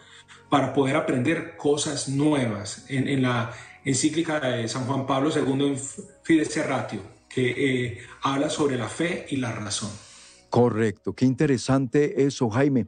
[0.48, 2.84] para poder aprender cosas nuevas.
[2.88, 3.52] En, la
[3.84, 5.78] encíclica de San Juan Pablo II en
[6.22, 9.90] Fides Ratio, que eh, habla sobre la fe y la razón.
[10.52, 12.86] Correcto, qué interesante eso, Jaime.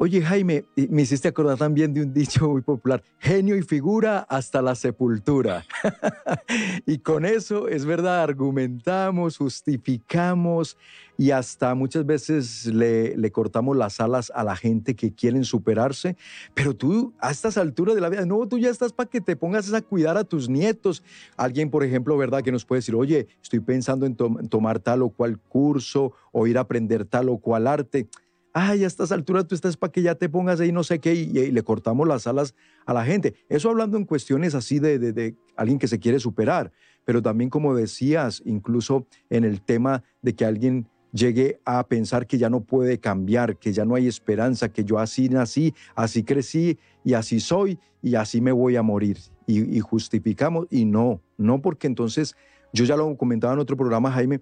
[0.00, 4.62] Oye, Jaime, me hiciste acordar también de un dicho muy popular, genio y figura hasta
[4.62, 5.66] la sepultura.
[6.86, 10.76] y con eso, es verdad, argumentamos, justificamos
[11.16, 16.16] y hasta muchas veces le, cortamos las alas a la gente que quieren superarse.
[16.54, 19.34] Pero tú, a estas alturas de la vida, no, tú ya estás para que te
[19.34, 21.02] pongas a cuidar a tus nietos.
[21.36, 22.42] Alguien, por ejemplo, ¿verdad?
[22.42, 26.56] Que nos puede decir, oye, estoy pensando en tomar tal o cual curso o ir
[26.56, 28.08] a aprender tal o cual arte
[28.58, 31.14] ay, a estas alturas tú estás para que ya te pongas ahí no sé qué
[31.14, 32.54] y, le cortamos las alas
[32.86, 33.34] a la gente.
[33.48, 36.72] Eso hablando en cuestiones así de, de, alguien que se quiere superar,
[37.04, 42.36] pero también como decías, incluso en el tema de que alguien llegue a pensar que
[42.36, 46.78] ya no puede cambiar, que ya no hay esperanza, que yo así nací, así crecí
[47.04, 49.18] y así soy y así me voy a morir.
[49.46, 52.36] Y, y justificamos, y no, no porque entonces,
[52.72, 54.40] yo ya lo comentaba en otro programa, Jaime,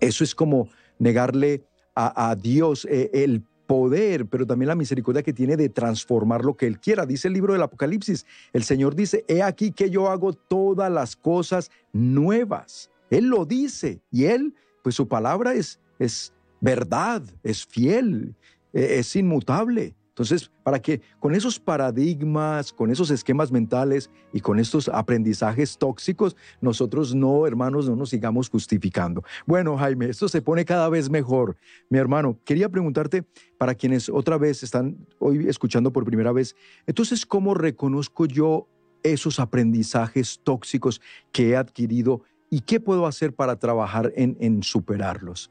[0.00, 5.56] eso es como negarle a, Dios eh, el poder, pero también la misericordia que tiene
[5.56, 7.06] de transformar lo que Él quiera.
[7.06, 11.14] Dice el libro del Apocalipsis, el Señor dice, he aquí que yo hago todas las
[11.14, 12.90] cosas nuevas.
[13.10, 18.34] Él lo dice y Él, pues su palabra es, es verdad, es fiel,
[18.72, 19.94] e, es inmutable.
[20.10, 26.36] Entonces, para que con esos paradigmas, con esos esquemas mentales y con estos aprendizajes tóxicos,
[26.60, 29.22] nosotros no, hermanos, no nos sigamos justificando.
[29.46, 31.56] Bueno, Jaime, esto se pone cada vez mejor.
[31.88, 33.24] Mi hermano, quería preguntarte,
[33.56, 38.68] para quienes otra vez están hoy escuchando por primera vez, entonces, ¿cómo reconozco yo
[39.02, 41.00] esos aprendizajes tóxicos
[41.32, 45.50] que he adquirido y qué puedo hacer para trabajar en, superarlos?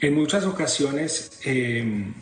[0.00, 1.40] En muchas ocasiones...
[1.44, 2.12] Eh,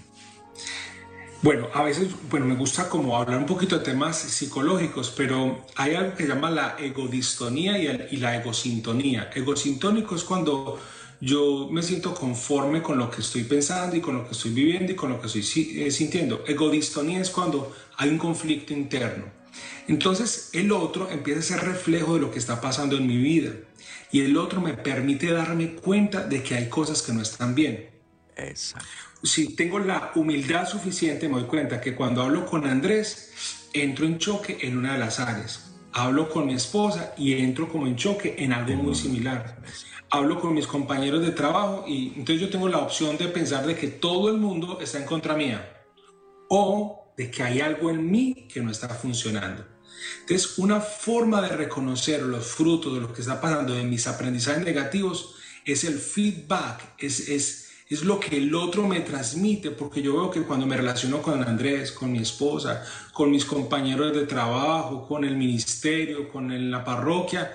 [1.42, 5.94] bueno, a veces, bueno, me gusta como hablar un poquito de temas psicológicos, pero hay
[5.94, 9.30] algo que llama la egodistonía y, la egosintonía.
[9.34, 10.80] Egosintónico es cuando
[11.20, 14.92] yo me siento conforme con lo que estoy pensando y con lo que estoy viviendo
[14.92, 16.42] y con lo que estoy eh, sintiendo.
[16.46, 19.26] Egodistonía es cuando hay un conflicto interno.
[19.88, 23.52] Entonces el otro empieza a ser reflejo de lo que está pasando en mi vida
[24.10, 27.90] y el otro me permite darme cuenta de que hay cosas que no están bien.
[28.36, 33.32] Exacto si tengo la humildad suficiente, me doy cuenta que cuando hablo con Andrés,
[33.72, 35.74] entro en choque en una de las áreas.
[35.92, 39.62] Hablo con mi esposa y entro como en choque en algo muy similar.
[40.10, 43.74] Hablo con mis compañeros de trabajo y entonces yo tengo la opción de pensar de
[43.74, 45.72] que todo el mundo está en contra mía
[46.48, 49.64] o de que hay algo en mí que no está funcionando.
[50.20, 54.62] Entonces, una forma de reconocer los frutos de lo que está pasando en mis aprendizajes
[54.62, 60.14] negativos es el feedback, es, es es lo que el otro me transmite, porque yo
[60.14, 65.06] veo que cuando me relaciono con Andrés, con mi esposa, con mis compañeros de trabajo,
[65.06, 67.52] con el ministerio, con la parroquia,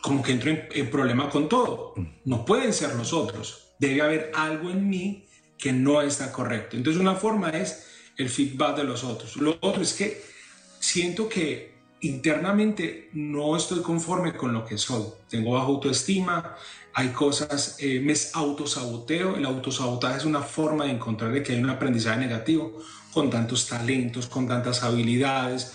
[0.00, 1.94] como que entro en, problema con todo.
[2.24, 3.74] No pueden ser los otros.
[3.78, 5.26] Debe haber algo en mí
[5.58, 6.76] que no está correcto.
[6.76, 7.86] Entonces una forma es
[8.16, 9.36] el feedback de los otros.
[9.36, 10.22] Lo otro es que
[10.80, 15.04] siento que internamente no estoy conforme con lo que soy.
[15.28, 16.56] Tengo baja autoestima,
[16.92, 19.36] hay cosas, eh, me autosaboteo.
[19.36, 22.78] El autosabotaje es una forma de encontrar que hay un aprendizaje negativo
[23.12, 25.72] con tantos talentos, con tantas habilidades,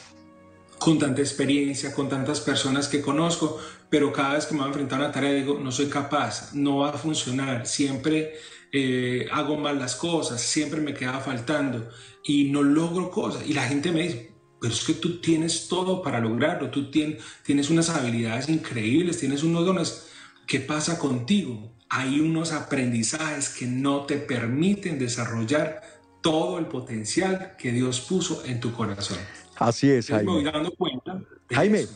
[0.78, 4.70] con tanta experiencia, con tantas personas que conozco, pero cada vez que me voy a
[4.70, 8.34] enfrentar a una tarea digo, no soy capaz, no va a funcionar, siempre
[8.72, 11.88] eh, hago mal las cosas, siempre me queda faltando
[12.24, 13.44] y no logro cosas.
[13.48, 14.31] Y la gente me dice,
[14.62, 19.42] pero es que tú tienes todo para lograrlo, tú tienes, tienes unas habilidades increíbles, tienes
[19.42, 20.08] unos dones.
[20.46, 21.74] ¿Qué pasa contigo?
[21.90, 25.82] Hay unos aprendizajes que no te permiten desarrollar
[26.22, 29.18] todo el potencial que Dios puso en tu corazón.
[29.56, 30.26] Así es, Jaime.
[30.26, 31.20] Me voy dando cuenta.
[31.50, 31.88] Jaime,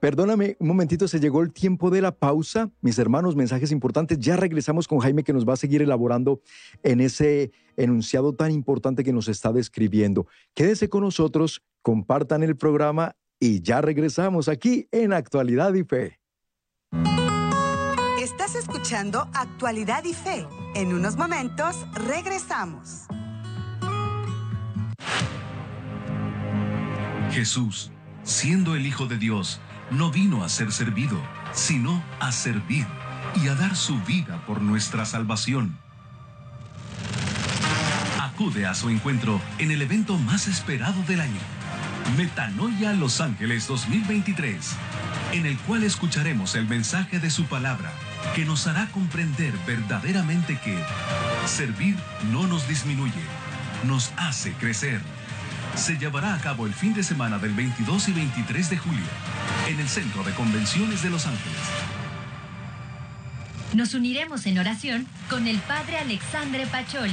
[0.00, 2.70] Perdóname, un momentito, se llegó el tiempo de la pausa.
[2.80, 4.18] Mis hermanos, mensajes importantes.
[4.18, 6.40] Ya regresamos con Jaime que nos va a seguir elaborando
[6.82, 10.26] en ese enunciado tan importante que nos está describiendo.
[10.54, 16.18] Quédese con nosotros, compartan el programa y ya regresamos aquí en Actualidad y Fe.
[18.18, 23.06] Estás escuchando Actualidad y Fe En unos momentos regresamos.
[27.30, 29.60] Jesús, siendo el Hijo de Dios,
[29.90, 31.20] no vino a ser servido,
[31.52, 32.86] sino a servir
[33.42, 35.76] y a dar su vida por nuestra salvación.
[38.20, 41.40] Acude a su encuentro en el evento más esperado del año,
[42.16, 44.76] Metanoia Los Ángeles 2023,
[45.32, 47.92] en el cual escucharemos el mensaje de su palabra
[48.34, 50.78] que nos hará comprender verdaderamente que
[51.46, 51.96] servir
[52.30, 53.22] no nos disminuye,
[53.86, 55.00] nos hace crecer
[55.74, 59.06] se llevará a cabo el fin de semana del 22 y 23 de julio
[59.68, 61.60] en el Centro de Convenciones de Los Ángeles.
[63.74, 67.12] Nos uniremos en oración con el Padre Alexandre Pacholi,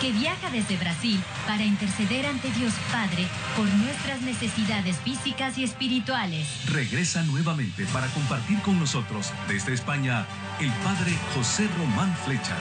[0.00, 6.46] que viaja desde Brasil para interceder ante Dios Padre por nuestras necesidades físicas y espirituales.
[6.70, 10.24] Regresa nuevamente para compartir con nosotros desde España
[10.60, 12.56] el Padre José Román Flecha,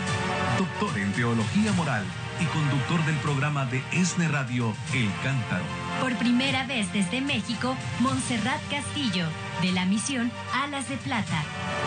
[0.57, 2.03] doctor en Teología Moral
[2.41, 5.63] y conductor del programa de ESNE Radio El Cántaro.
[6.01, 9.27] Por primera vez desde México, Montserrat Castillo,
[9.61, 11.43] de la misión Alas de Plata,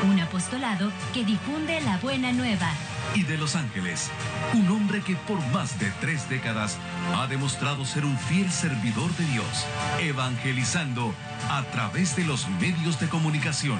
[0.09, 2.71] un apostolado que difunde la buena nueva.
[3.15, 4.11] Y de Los Ángeles,
[4.55, 6.79] un hombre que por más de tres décadas
[7.17, 9.67] ha demostrado ser un fiel servidor de Dios,
[10.01, 11.13] evangelizando
[11.51, 13.79] a través de los medios de comunicación.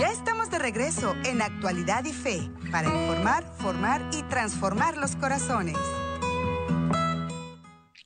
[0.00, 5.76] Ya estamos de regreso en Actualidad y Fe para informar, formar y transformar los corazones.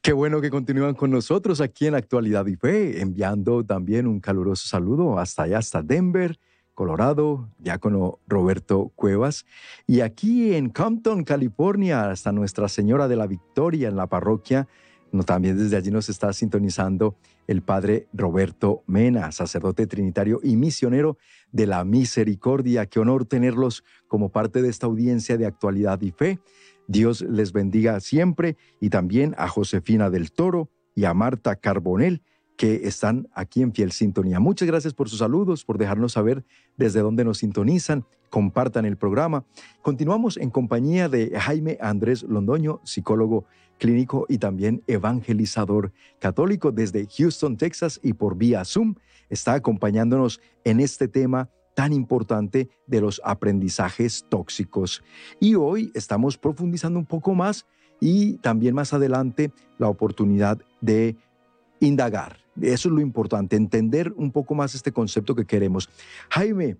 [0.03, 4.67] Qué bueno que continúan con nosotros aquí en Actualidad y Fe, enviando también un caluroso
[4.67, 6.39] saludo hasta allá, hasta Denver
[6.75, 9.45] Colorado, diácono Roberto Cuevas.
[9.87, 14.67] Y aquí en Compton, California, hasta Nuestra Señora de la Victoria en la parroquia,
[15.21, 21.19] también desde allí nos está sintonizando el padre Roberto Mena, sacerdote trinitario y misionero
[21.53, 22.87] de la misericordia.
[22.87, 26.41] Qué honor tenerlos como parte de esta audiencia de actualidad y fe.
[26.89, 32.23] Dios les bendiga siempre y también a Josefina del Toro y a Marta Carbonel
[32.57, 34.41] que están aquí en fiel sintonía.
[34.41, 36.45] Muchas gracias por sus saludos, por dejarnos saber
[36.77, 38.05] desde dónde nos sintonizan.
[38.31, 39.45] Compartan el programa.
[39.83, 43.45] Continuamos en compañía de Jaime Andrés Londoño, psicólogo
[43.79, 48.95] clínico y también evangelizador católico desde Houston, Texas y por vía Zoom.
[49.29, 55.03] Está acompañándonos en este tema tan importante de los aprendizajes tóxicos.
[55.41, 57.67] Y hoy estamos profundizando un poco más
[58.01, 61.17] y también más adelante la oportunidad de
[61.81, 62.42] indagar.
[62.61, 65.89] Eso es lo importante, entender un poco más este concepto que queremos.
[66.31, 66.77] Jaime,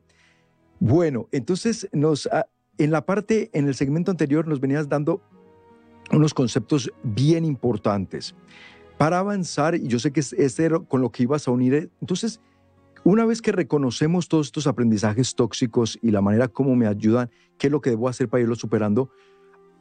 [0.81, 2.47] bueno, entonces nos, ah,
[2.79, 5.23] en la parte, en el segmento anterior nos venías dando
[6.11, 8.35] unos conceptos bien importantes.
[8.99, 12.41] Para avanzar, y yo sé que es este con lo que ibas a unir, entonces,
[13.05, 17.69] una vez que reconocemos todos estos aprendizajes tóxicos y la manera como me ayudan, qué
[17.69, 19.11] es lo que debo hacer para irlo superando,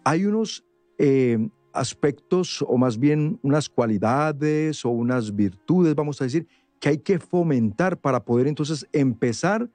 [0.04, 0.66] hay unos
[0.98, 6.48] eh, aspectos o más bien unas cualidades o unas virtudes, vamos a decir,
[6.80, 9.70] que hay que fomentar para poder entonces empezar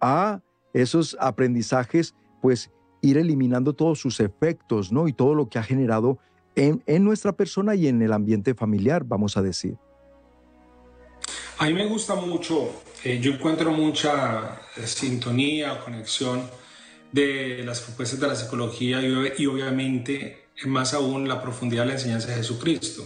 [0.00, 0.40] a
[0.72, 2.70] esos aprendizajes, pues
[3.02, 5.08] ir eliminando todos sus efectos, ¿no?
[5.08, 6.18] Y todo lo que ha generado
[6.54, 9.76] en, nuestra persona y en el ambiente familiar, vamos a decir.
[11.58, 12.70] A mí me gusta mucho,
[13.04, 16.42] eh, yo encuentro mucha eh, sintonía o conexión
[17.12, 19.00] de las propuestas de la psicología
[19.38, 23.04] y obviamente más aún la profundidad de la enseñanza de Jesucristo.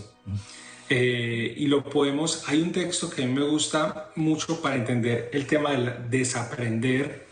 [0.88, 5.30] Eh, y lo podemos, hay un texto que a mí me gusta mucho para entender
[5.32, 7.28] el tema del desaprender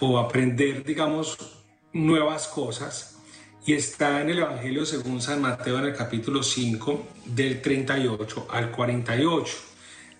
[0.00, 1.38] o aprender, digamos,
[1.92, 3.16] nuevas cosas.
[3.64, 8.70] Y está en el Evangelio según San Mateo en el capítulo 5, del 38 al
[8.70, 9.56] 48.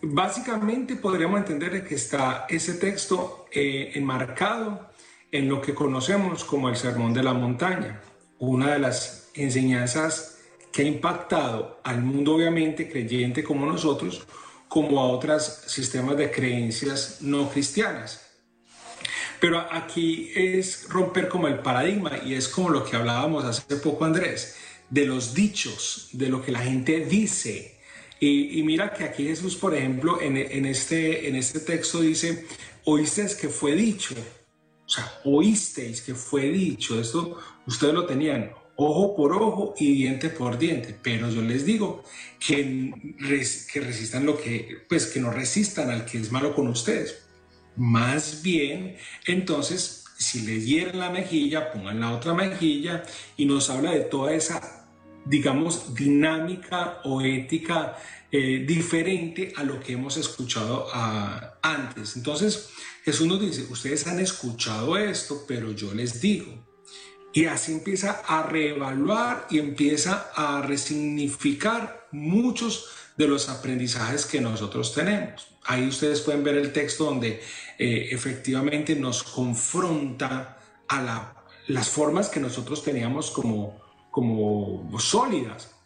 [0.02, 4.88] Básicamente podríamos entender que está ese texto eh, enmarcado
[5.32, 8.00] en lo que conocemos como el Sermón de la Montaña,
[8.38, 10.38] una de las enseñanzas
[10.72, 14.26] que ha impactado al mundo obviamente creyente como nosotros,
[14.68, 18.28] como a otros sistemas de creencias no cristianas.
[19.40, 24.04] Pero aquí es romper como el paradigma y es como lo que hablábamos hace poco
[24.04, 24.56] Andrés,
[24.90, 27.78] de los dichos, de lo que la gente dice.
[28.20, 32.46] Y, mira que aquí Jesús, por ejemplo, en, en, este, en este texto dice,
[32.84, 34.16] oísteis que fue dicho.
[34.84, 37.00] O sea, oísteis que fue dicho.
[37.00, 40.96] Esto ustedes lo tenían ojo por ojo y diente por diente.
[41.02, 42.04] Pero yo les digo
[42.38, 42.92] que,
[43.72, 47.24] que resistan lo que, pues que no resistan al que es malo con ustedes.
[47.76, 53.02] Más bien, entonces, si les dieran la mejilla, pongan la otra mejilla
[53.36, 54.88] y nos habla de toda esa,
[55.24, 57.96] digamos, dinámica o ética
[58.30, 62.16] eh, diferente a lo que hemos escuchado ah, antes.
[62.16, 62.70] Entonces,
[63.04, 66.67] Jesús nos dice, ustedes han escuchado esto, pero yo les digo,
[67.38, 74.92] y así empieza a reevaluar y empieza a resignificar muchos de los aprendizajes que nosotros
[74.92, 75.46] tenemos.
[75.64, 77.40] Ahí ustedes pueden ver el texto donde
[77.78, 80.58] eh, efectivamente nos confronta
[80.88, 81.36] a
[81.68, 83.80] las formas que nosotros teníamos como,
[84.10, 85.76] como sólidas.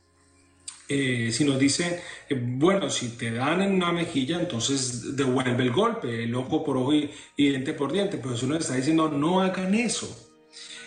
[0.88, 5.70] Eh, si nos dice, eh, bueno, si te dan en una mejilla, entonces devuelve el
[5.70, 9.42] golpe, el ojo por ojo y, diente por diente, pero eso nos está diciendo, no
[9.42, 10.31] hagan eso.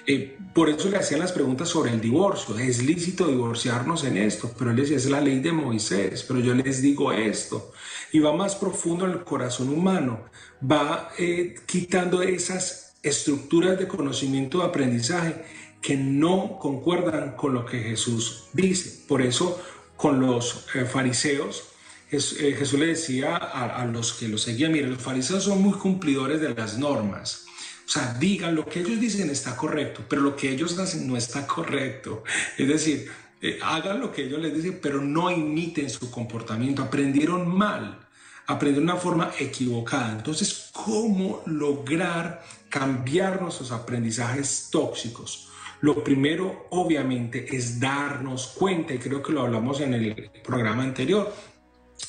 [0.08, 2.58] Eh, por eso le hacían las preguntas sobre el divorcio.
[2.58, 6.53] Es lícito divorciarnos en esto, pero él decía, es la ley de Moisés, pero yo
[6.53, 7.72] les digo esto.
[8.12, 10.26] Y va más profundo en el corazón humano,
[10.62, 15.43] va eh, quitando esas estructuras de conocimiento, de aprendizaje
[15.82, 19.03] que no concuerdan con lo que Jesús dice.
[19.08, 19.62] Por eso
[19.97, 21.70] con los eh, fariseos,
[22.10, 26.39] Jesús, le decía a, a los que lo seguían, miren, los fariseos son muy cumplidores
[26.39, 27.45] de las normas
[27.86, 31.15] o sea, digan lo que ellos dicen está correcto, pero lo que ellos hacen no
[31.15, 32.23] está correcto.
[32.57, 33.11] Es decir,
[33.41, 36.81] eh, hagan lo que ellos les dicen, pero no imiten su comportamiento.
[36.81, 37.99] Aprendieron mal,
[38.47, 40.13] aprendieron una forma equivocada.
[40.13, 45.49] Entonces, ¿cómo lograr cambiar nuestros aprendizajes tóxicos?
[45.81, 51.31] Lo primero, obviamente, es darnos cuenta, y creo que lo hablamos en el programa anterior,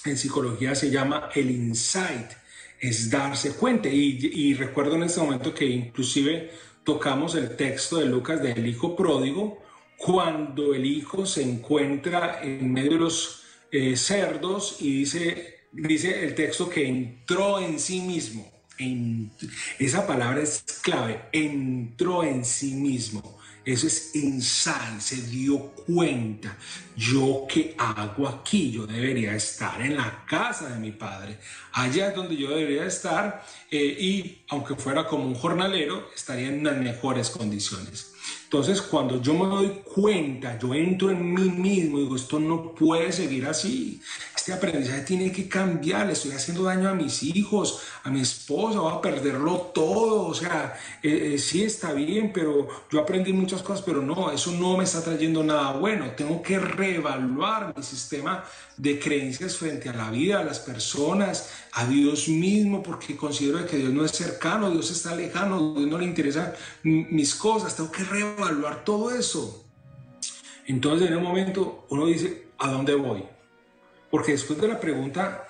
[0.06, 2.30] en psicología se llama el insight
[2.80, 3.88] es darse cuenta.
[3.88, 6.50] Y, recuerdo en este momento que inclusive
[6.84, 9.62] tocamos el texto de Lucas del hijo pródigo,
[9.96, 16.34] cuando el hijo se encuentra en medio de los eh, cerdos y dice, dice el
[16.34, 18.52] texto que entró en sí mismo.
[18.78, 19.30] En,
[19.78, 23.35] esa palabra es clave, entró en sí mismo.
[23.66, 26.56] Eso es insight, se dio cuenta.
[26.96, 31.36] Yo qué hago aquí, yo debería estar en la casa de mi padre.
[31.72, 36.62] Allá es donde yo debería estar eh, y aunque fuera como un jornalero, estaría en
[36.62, 38.15] las mejores condiciones.
[38.56, 42.74] Entonces, cuando yo me doy cuenta, yo entro en mí mismo y digo, esto no
[42.74, 44.00] puede seguir así.
[44.34, 48.80] Este aprendizaje tiene que cambiar, le estoy haciendo daño a mis hijos, a mi esposa,
[48.80, 50.28] voy a perderlo todo.
[50.28, 54.50] O sea, eh, eh, sí está bien, pero yo aprendí muchas cosas, pero no, eso
[54.52, 56.12] no me está trayendo nada bueno.
[56.16, 58.42] Tengo que reevaluar mi sistema
[58.76, 63.78] de creencias frente a la vida, a las personas, a Dios mismo, porque considero que
[63.78, 66.52] Dios no es cercano, Dios está lejano, Dios no le interesan
[66.82, 67.74] mis cosas.
[67.74, 69.64] Tengo que reevaluar todo eso.
[70.66, 73.24] Entonces, en un momento, uno dice, ¿a dónde voy?
[74.10, 75.46] Porque después de la pregunta,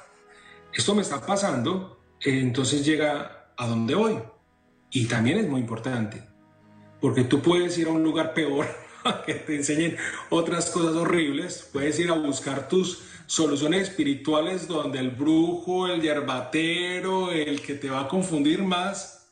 [0.73, 4.19] esto me está pasando, eh, entonces llega a dónde voy.
[4.91, 6.23] Y también es muy importante,
[7.01, 8.67] porque tú puedes ir a un lugar peor
[9.27, 9.97] que te enseñen
[10.31, 17.33] otras cosas horribles, puedes ir a buscar tus soluciones espirituales donde el brujo, el yerbatero,
[17.33, 19.29] el que te va a confundir más,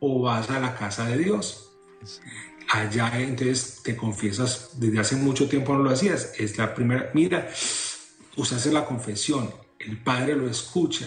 [0.00, 1.70] o vas a la casa de Dios.
[2.70, 7.48] Allá entonces te confiesas, desde hace mucho tiempo no lo hacías, es la primera, mira,
[8.36, 11.06] usted hace la confesión, el Padre lo escucha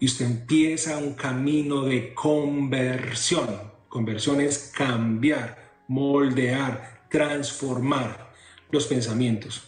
[0.00, 3.72] y usted empieza un camino de conversión.
[3.88, 8.32] Conversión es cambiar, moldear, transformar
[8.72, 9.62] los pensamientos.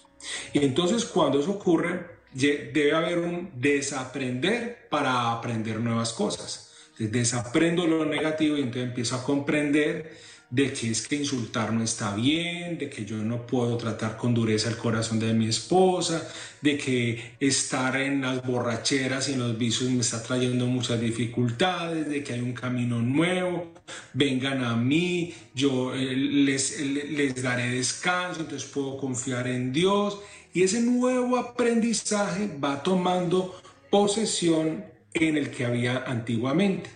[0.53, 6.73] Y entonces cuando eso ocurre, debe haber un desaprender para aprender nuevas cosas.
[6.99, 10.17] Desaprendo lo negativo y entonces empiezo a comprender
[10.51, 14.33] de que es que insultar no está bien, de que yo no puedo tratar con
[14.33, 16.29] dureza el corazón de mi esposa,
[16.61, 22.09] de que estar en las borracheras y en los vicios me está trayendo muchas dificultades,
[22.09, 23.73] de que hay un camino nuevo,
[24.13, 30.21] vengan a mí, yo eh, les, les daré descanso, entonces puedo confiar en Dios.
[30.53, 36.89] Y ese nuevo aprendizaje va tomando posesión en el que había antiguamente.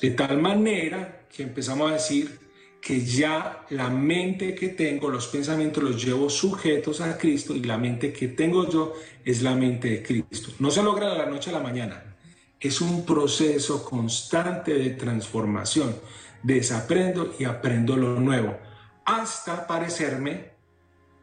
[0.00, 2.41] De tal manera que empezamos a decir
[2.82, 7.78] que ya la mente que tengo, los pensamientos los llevo sujetos a Cristo y la
[7.78, 8.92] mente que tengo yo
[9.24, 10.50] es la mente de Cristo.
[10.58, 12.16] No se logra de la noche a la mañana.
[12.58, 15.94] Es un proceso constante de transformación.
[16.42, 18.58] Desaprendo y aprendo lo nuevo
[19.04, 20.50] hasta parecerme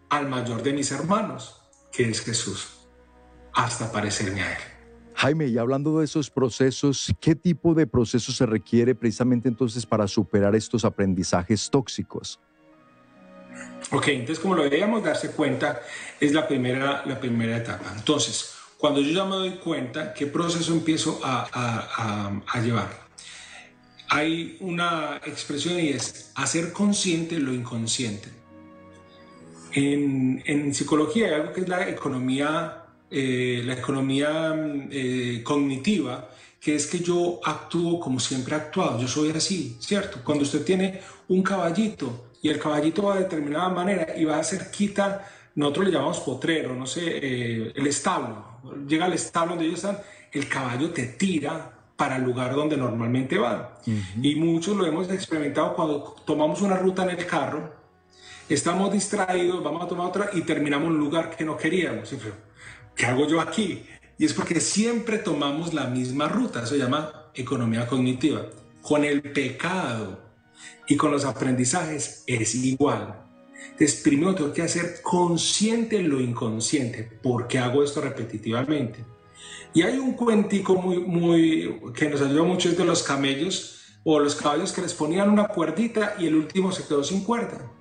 [0.10, 2.88] al mayor de mis hermanos, que es Jesús.
[3.54, 4.79] Hasta parecerme a Él.
[5.20, 10.08] Jaime, y hablando de esos procesos, ¿qué tipo de proceso se requiere precisamente entonces para
[10.08, 12.40] superar estos aprendizajes tóxicos?
[13.92, 15.82] Ok, entonces como lo veíamos, darse cuenta
[16.22, 17.92] es la primera, la primera etapa.
[17.98, 22.88] Entonces, cuando yo ya me doy cuenta, ¿qué proceso empiezo a, a llevar?
[24.08, 28.30] Hay una expresión y es hacer consciente lo inconsciente.
[29.74, 34.54] En, en psicología hay algo que es la economía eh, la economía
[34.92, 36.30] eh, cognitiva,
[36.60, 40.20] que es que yo actúo como siempre he actuado, yo soy así, ¿cierto?
[40.24, 44.44] Cuando usted tiene un caballito y el caballito va de determinada manera y va a
[44.44, 48.46] cerquita, nosotros le llamamos potrero, no sé, eh, el establo,
[48.88, 50.00] llega al establo donde ellos están,
[50.32, 53.78] el caballo te tira para el lugar donde normalmente va.
[54.22, 57.74] Y muchos lo hemos experimentado cuando tomamos una ruta en el carro,
[58.48, 62.14] estamos distraídos, vamos a tomar otra y terminamos en un lugar que no queríamos.
[62.96, 63.84] ¿Qué hago yo aquí?
[64.18, 68.48] Y es porque siempre tomamos la misma ruta, se llama economía cognitiva.
[68.82, 70.20] Con el pecado
[70.88, 73.26] y con los aprendizajes es igual.
[73.72, 77.04] Entonces, primero tengo que hacer consciente lo inconsciente.
[77.04, 79.06] ¿Por qué hago esto repetitivamente?
[79.74, 84.36] Y hay un cuentico muy, muy, que nos ayuda mucho de los camellos o los
[84.36, 87.72] caballos que les ponían una cuerdita y el último se quedó sin cuerda.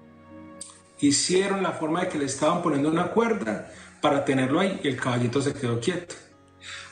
[1.00, 5.40] Hicieron la forma de que le estaban poniendo una cuerda para tenerlo ahí el caballito
[5.40, 6.14] se quedó quieto.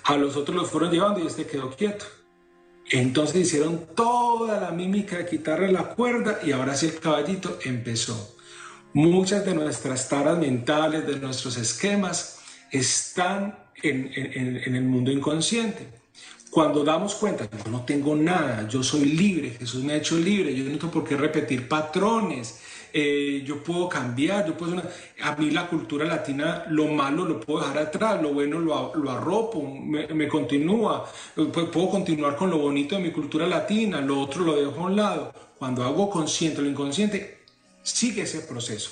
[0.05, 2.05] A los otros los fueron llevando y este quedó quieto.
[2.89, 8.37] Entonces hicieron toda la mímica de quitarle la cuerda y ahora sí el caballito empezó.
[8.93, 12.39] Muchas de nuestras taras mentales, de nuestros esquemas,
[12.71, 15.89] están en, en el mundo inconsciente.
[16.51, 20.55] Cuando damos cuenta, yo no tengo nada, yo soy libre, Jesús me ha hecho libre,
[20.55, 22.61] yo no tengo por qué repetir patrones,
[22.99, 24.83] eh, yo puedo cambiar, yo puedo...
[25.23, 29.11] a mí la cultura latina, lo malo lo puedo dejar atrás, lo bueno lo, lo
[29.11, 34.57] arropo, me, continúa, puedo continuar con lo bonito de mi cultura latina, lo otro lo
[34.57, 35.35] dejo a un lado.
[35.59, 37.45] Cuando hago consciente lo inconsciente,
[37.83, 38.91] sigue ese proceso.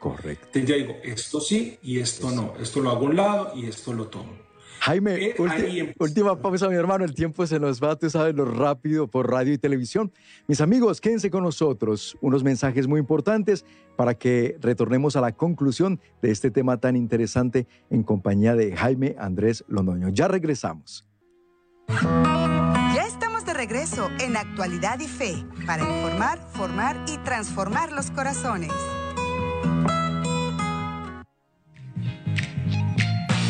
[0.00, 0.46] Correcto.
[0.46, 3.66] Entonces ya digo, esto sí y esto no, esto lo hago a un lado y
[3.66, 4.43] esto lo tomo.
[4.84, 7.06] Jaime, eh, última pausa, mi hermano.
[7.06, 10.12] El tiempo se nos va, tú sabes lo rápido por radio y televisión.
[10.46, 12.18] Mis amigos, quédense con nosotros.
[12.20, 13.64] Unos mensajes muy importantes
[13.96, 19.16] para que retornemos a la conclusión de este tema tan interesante en compañía de Jaime
[19.18, 20.10] Andrés Londoño.
[20.10, 21.08] Ya regresamos.
[21.88, 28.72] Ya estamos de regreso en Actualidad y Fe para informar, formar y transformar los corazones.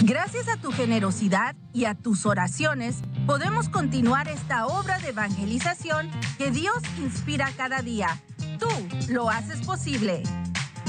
[0.07, 2.97] Gracias a tu generosidad y a tus oraciones,
[3.27, 8.21] podemos continuar esta obra de evangelización que Dios inspira cada día.
[8.59, 8.69] Tú
[9.09, 10.23] lo haces posible.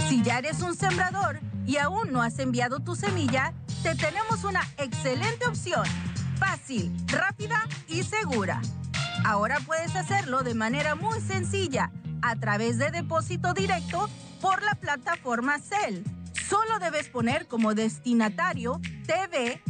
[0.10, 3.54] Si ya eres un sembrador y aún no has enviado tu semilla,
[3.84, 5.88] te tenemos una excelente opción.
[6.38, 8.62] Fácil, rápida y segura.
[9.24, 11.90] Ahora puedes hacerlo de manera muy sencilla
[12.22, 14.10] a través de depósito directo
[14.42, 16.04] por la plataforma Cell
[16.50, 19.62] Solo debes poner como destinatario tv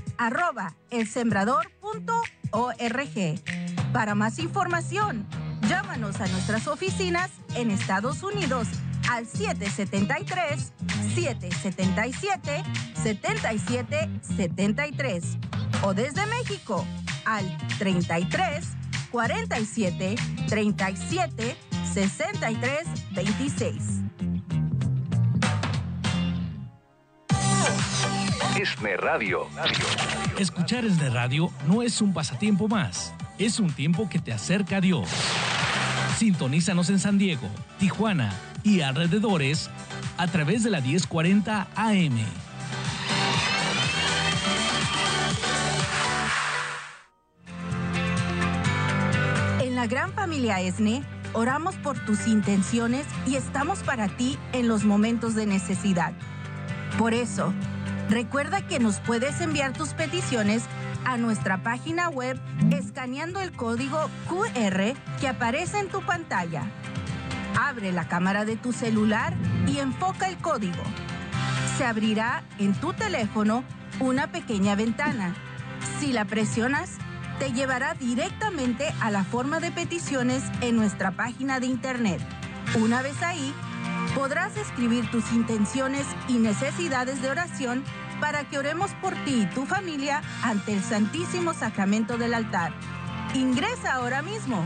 [3.93, 5.27] Para más información,
[5.67, 8.67] llámanos a nuestras oficinas en Estados Unidos
[9.09, 10.71] al 773
[11.13, 12.63] 777
[13.03, 15.23] 7773
[15.83, 16.85] o desde México
[17.25, 17.45] al
[17.77, 18.65] 33
[19.11, 20.15] 47
[20.47, 21.55] 37
[21.93, 24.04] 63 26.
[28.57, 29.47] Esne Radio.
[30.39, 34.81] Escuchar Esne Radio no es un pasatiempo más, es un tiempo que te acerca a
[34.81, 35.09] Dios.
[36.17, 37.49] Sintonízanos en San Diego,
[37.79, 38.33] Tijuana
[38.63, 39.69] y alrededores
[40.17, 42.17] a través de la 1040 AM.
[49.59, 51.03] En la gran familia ESNE
[51.33, 56.13] oramos por tus intenciones y estamos para ti en los momentos de necesidad.
[56.97, 57.53] Por eso,
[58.09, 60.63] recuerda que nos puedes enviar tus peticiones
[61.05, 62.39] a nuestra página web
[62.71, 66.63] escaneando el código QR que aparece en tu pantalla.
[67.59, 69.33] Abre la cámara de tu celular
[69.67, 70.83] y enfoca el código.
[71.77, 73.63] Se abrirá en tu teléfono
[73.99, 75.35] una pequeña ventana.
[75.99, 76.97] Si la presionas,
[77.39, 82.21] te llevará directamente a la forma de peticiones en nuestra página de internet.
[82.81, 83.53] Una vez ahí,
[84.13, 87.83] podrás escribir tus intenciones y necesidades de oración
[88.19, 92.73] para que oremos por ti y tu familia ante el Santísimo Sacramento del altar.
[93.33, 94.65] Ingresa ahora mismo.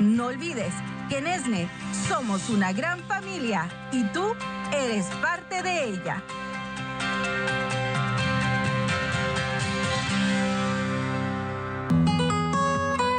[0.00, 0.72] No olvides
[1.08, 1.68] que en ESNE
[2.08, 4.34] somos una gran familia y tú
[4.72, 6.22] eres parte de ella.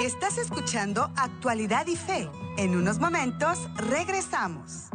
[0.02, 2.30] Estás escuchando Actualidad y Fe.
[2.58, 4.90] En unos momentos regresamos.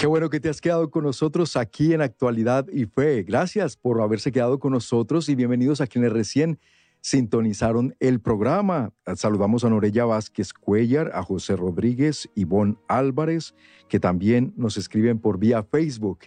[0.00, 3.22] Qué bueno que te has quedado con nosotros aquí en Actualidad y Fe.
[3.22, 6.58] Gracias por haberse quedado con nosotros y bienvenidos a quienes recién
[7.02, 8.94] sintonizaron el programa.
[9.14, 13.54] Saludamos a Norella Vázquez Cuellar, a José Rodríguez, Ivonne Álvarez,
[13.90, 16.20] que también nos escriben por vía Facebook.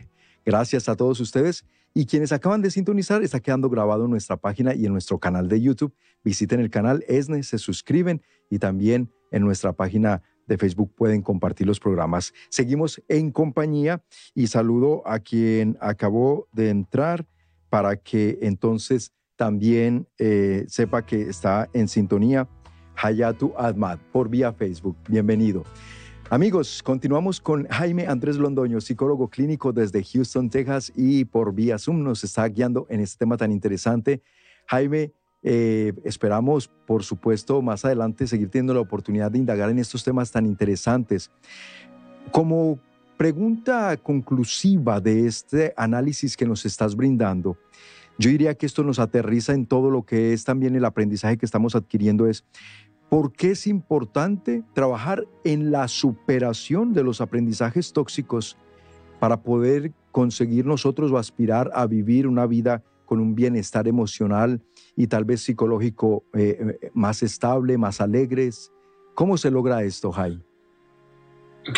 [0.45, 1.65] Gracias a todos ustedes.
[1.95, 5.49] Y quienes acaban de sintonizar, está quedando grabado en nuestra página y en nuestro canal
[5.49, 5.95] de YouTube.
[6.23, 8.21] Visiten el canal ESNE, se suscriben
[8.51, 12.33] y también en nuestra página de Facebook pueden compartir los programas.
[12.49, 17.25] Seguimos en compañía y saludo a quien acabó de entrar
[17.69, 22.47] para que entonces también eh, sepa que está en sintonía.
[22.95, 24.95] Hayatu Ahmad por vía Facebook.
[25.09, 25.63] Bienvenido.
[26.29, 32.03] Amigos, continuamos con Jaime Andrés Londoño, psicólogo clínico desde Houston, Texas, y por vía Zoom
[32.03, 34.21] nos está guiando en este tema tan interesante.
[34.67, 35.11] Jaime,
[35.43, 40.31] eh, esperamos, por supuesto, más adelante seguir teniendo la oportunidad de indagar en estos temas
[40.31, 41.31] tan interesantes.
[42.31, 42.79] Como
[43.17, 47.57] pregunta conclusiva de este análisis que nos estás brindando,
[48.17, 51.45] yo diría que esto nos aterriza en todo lo que es también el aprendizaje que
[51.45, 52.45] estamos adquiriendo, es
[53.13, 58.57] ¿Por qué es importante trabajar en la superación de los aprendizajes tóxicos
[59.19, 64.61] para poder conseguir nosotros o aspirar a vivir una vida con un bienestar emocional
[64.95, 68.71] y tal vez psicológico eh, eh, más estable, más alegres?
[69.15, 70.41] ¿Cómo se logra esto, Jai?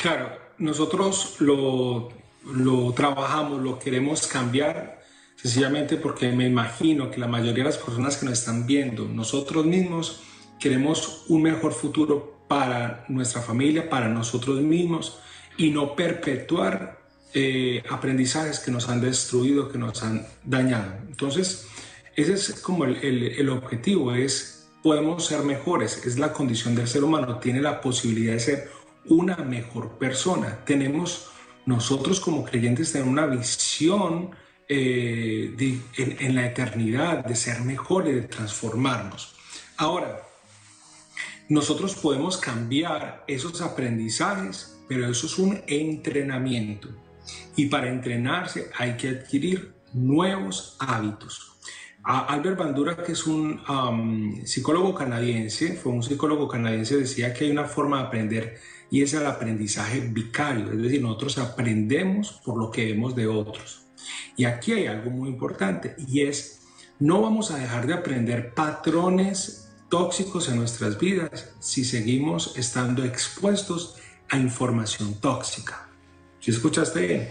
[0.01, 2.09] Claro, nosotros lo,
[2.53, 5.01] lo trabajamos, lo queremos cambiar
[5.35, 9.65] sencillamente porque me imagino que la mayoría de las personas que nos están viendo, nosotros
[9.65, 10.23] mismos,
[10.59, 15.19] Queremos un mejor futuro para nuestra familia, para nosotros mismos
[15.57, 16.99] y no perpetuar
[17.33, 20.93] eh, aprendizajes que nos han destruido, que nos han dañado.
[21.07, 21.67] Entonces,
[22.15, 27.39] ese es como el, objetivo, es podemos ser mejores, es la condición del ser humano,
[27.39, 28.71] tiene la posibilidad de ser
[29.05, 30.63] una mejor persona.
[30.65, 31.29] Tenemos
[31.65, 34.31] nosotros como creyentes tener una visión
[34.67, 39.35] eh, en, en, la eternidad de ser mejores, de transformarnos.
[39.77, 40.21] Ahora,
[41.49, 46.89] nosotros podemos cambiar esos aprendizajes, pero eso es un entrenamiento.
[47.55, 51.54] Y para entrenarse hay que adquirir nuevos hábitos.
[52.05, 57.65] Albert Bandura, que es un psicólogo canadiense, fue un psicólogo canadiense, decía que hay una
[57.65, 58.59] forma de aprender
[58.91, 63.87] y es el aprendizaje vicario, es decir, nosotros aprendemos por lo que vemos de otros.
[64.37, 66.61] Y aquí hay algo muy importante y es,
[66.99, 73.95] no vamos a dejar de aprender patrones tóxicos en nuestras vidas si seguimos estando expuestos
[74.29, 75.89] a información tóxica.
[76.39, 77.29] Si escuchaste bien,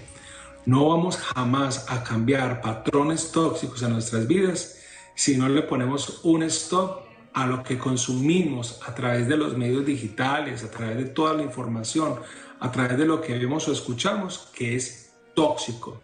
[0.66, 4.80] no vamos jamás a cambiar patrones tóxicos en nuestras vidas
[5.14, 7.04] si no le ponemos un stop
[7.34, 11.42] a lo que consumimos a través de los medios digitales, a través de toda la
[11.42, 12.18] información,
[12.60, 16.00] a través de lo que vemos o escuchamos, que es tóxico.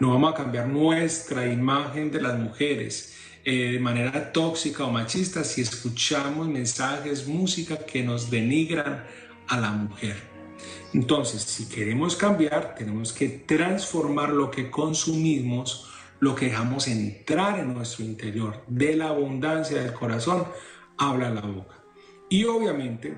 [0.00, 5.44] No vamos a cambiar nuestra imagen de las mujeres, eh, de manera tóxica o machista
[5.44, 9.04] si escuchamos mensajes, música que nos denigran
[9.48, 10.31] a la mujer.
[10.94, 15.88] Entonces, si queremos cambiar, tenemos que transformar lo que consumimos,
[16.20, 18.62] lo que dejamos entrar en nuestro interior.
[18.68, 20.44] De la abundancia del corazón
[20.98, 21.82] habla la boca.
[22.28, 23.14] Y obviamente,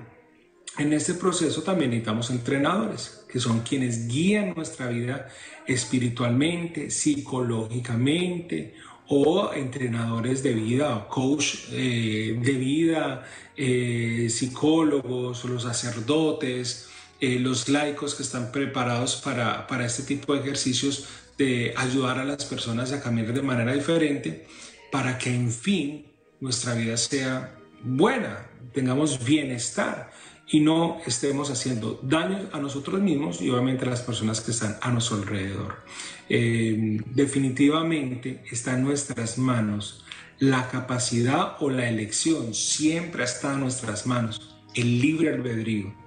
[0.77, 5.27] en este proceso también necesitamos entrenadores, que son quienes guían nuestra vida
[5.67, 8.73] espiritualmente, psicológicamente,
[9.07, 13.23] o entrenadores de vida, coach eh, de vida,
[13.55, 16.89] eh, psicólogos, los sacerdotes,
[17.21, 21.07] eh, los laicos que están preparados para, para este tipo de ejercicios
[21.37, 24.47] de ayudar a las personas a caminar de manera diferente
[24.91, 26.05] para que en fin
[26.41, 30.11] nuestra vida sea buena, tengamos bienestar
[30.47, 34.77] y no estemos haciendo daño a nosotros mismos y obviamente a las personas que están
[34.81, 35.83] a nuestro alrededor.
[36.29, 40.05] Eh, definitivamente está en nuestras manos
[40.37, 46.04] la capacidad o la elección, siempre está en nuestras manos, el libre albedrío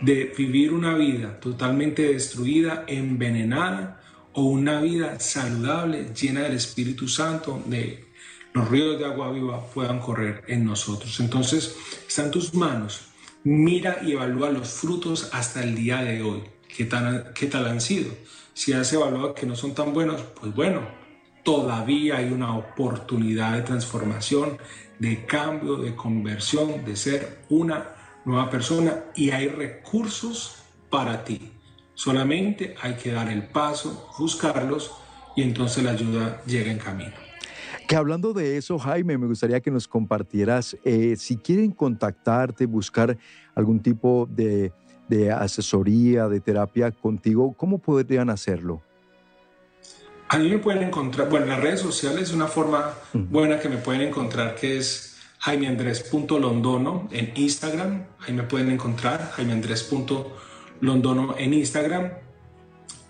[0.00, 4.00] de vivir una vida totalmente destruida, envenenada
[4.32, 8.04] o una vida saludable, llena del Espíritu Santo, de
[8.52, 11.20] los ríos de agua viva puedan correr en nosotros.
[11.20, 11.76] Entonces,
[12.06, 13.10] está en tus manos
[13.44, 16.42] mira y evalúa los frutos hasta el día de hoy.
[16.68, 16.88] ¿Qué,
[17.34, 18.12] qué tal han sido?
[18.54, 20.82] Si has evaluado que no son tan buenos, pues bueno,
[21.42, 24.58] todavía hay una oportunidad de transformación,
[24.98, 27.94] de cambio, de conversión, de ser una
[28.24, 30.56] nueva persona y hay recursos
[30.90, 31.52] para ti.
[31.94, 34.92] Solamente hay que dar el paso, buscarlos
[35.36, 37.12] y entonces la ayuda llega en camino.
[37.86, 43.18] Que hablando de eso, Jaime, me gustaría que nos compartieras, eh, si quieren contactarte, buscar
[43.54, 44.72] algún tipo de,
[45.36, 48.80] asesoría, de terapia contigo, ¿cómo podrían hacerlo?
[50.28, 53.78] A mí me pueden encontrar, bueno, en las redes sociales una forma buena que me
[53.78, 55.09] pueden encontrar que es
[55.40, 62.12] jaimeandres.londono en Instagram, ahí me pueden encontrar, jaimeandres.londono en Instagram.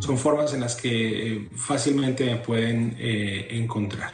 [0.01, 4.13] Son formas en las que eh, fácilmente me pueden eh, encontrar.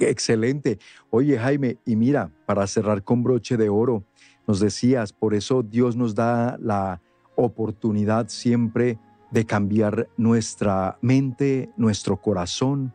[0.00, 0.78] Excelente.
[1.10, 4.04] Oye, Jaime, y mira, para cerrar con broche de oro,
[4.46, 7.02] nos decías, por eso Dios nos da la
[7.44, 8.98] oportunidad siempre
[9.30, 12.94] de cambiar nuestra mente, nuestro corazón,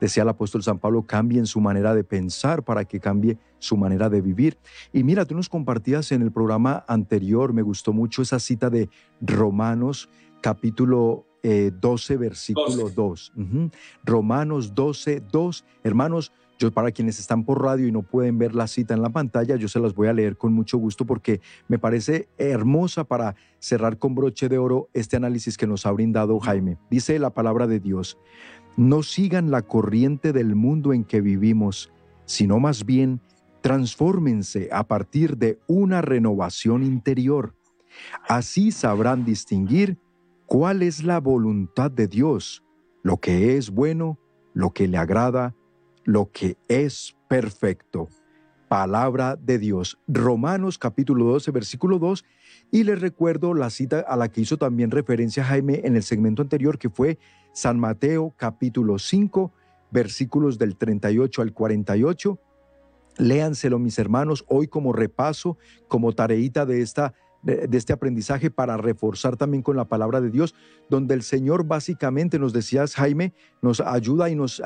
[0.00, 4.08] decía el apóstol San Pablo, cambien su manera de pensar para que cambie su manera
[4.08, 4.58] de vivir.
[4.92, 8.88] Y mira, tú nos compartías en el programa anterior, me gustó mucho esa cita de
[9.20, 10.08] Romanos
[10.40, 13.32] capítulo 12, eh, versículo 2.
[14.04, 15.64] Romanos 12, 2.
[15.82, 19.10] Hermanos, yo para quienes están por radio y no pueden ver la cita en la
[19.10, 23.34] pantalla, yo se las voy a leer con mucho gusto porque me parece hermosa para
[23.58, 26.78] cerrar con broche de oro este análisis que nos ha brindado Jaime.
[26.90, 28.18] Dice la palabra de Dios,
[28.76, 31.92] no sigan la corriente del mundo en que vivimos,
[32.24, 33.20] sino más bien
[33.60, 37.54] transfórmense a partir de una renovación interior.
[38.28, 39.98] Así sabrán distinguir
[40.46, 42.62] cuál es la voluntad de Dios,
[43.02, 44.18] lo que es bueno,
[44.52, 45.54] lo que le agrada,
[46.04, 48.08] lo que es perfecto.
[48.68, 49.98] Palabra de Dios.
[50.08, 52.24] Romanos capítulo 12, versículo 2.
[52.70, 56.42] Y les recuerdo la cita a la que hizo también referencia Jaime en el segmento
[56.42, 57.18] anterior, que fue
[57.52, 59.52] San Mateo capítulo 5,
[59.90, 62.38] versículos del 38 al 48.
[63.18, 69.36] Léanselo, mis hermanos, hoy como repaso, como tareita de esta de, este aprendizaje para reforzar
[69.36, 70.54] también con la palabra de Dios,
[70.88, 73.32] donde el Señor básicamente nos decías, Jaime,
[73.62, 74.62] nos ayuda y nos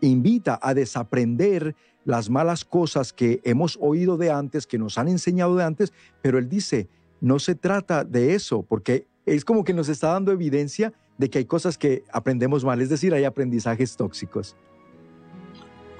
[0.00, 1.74] invita a desaprender
[2.04, 6.38] las malas cosas que hemos oído de antes, que nos han enseñado de antes, pero
[6.38, 6.88] Él dice,
[7.20, 11.38] no se trata de eso, porque es como que nos está dando evidencia de que
[11.38, 14.56] hay cosas que aprendemos mal, es decir, hay aprendizajes tóxicos.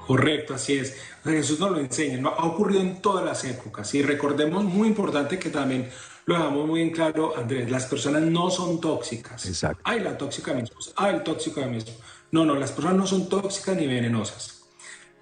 [0.05, 0.95] Correcto, así es.
[1.25, 5.49] Jesús nos lo enseña, ha ocurrido en todas las épocas y recordemos muy importante que
[5.49, 5.89] también
[6.27, 9.45] lo dejamos muy en claro, Andrés, las personas no son tóxicas.
[9.45, 9.81] Exacto.
[9.85, 11.99] Ay, la tóxica de mi esposa, ay, el tóxico de mi esposa.
[12.31, 14.65] No, no, las personas no son tóxicas ni venenosas.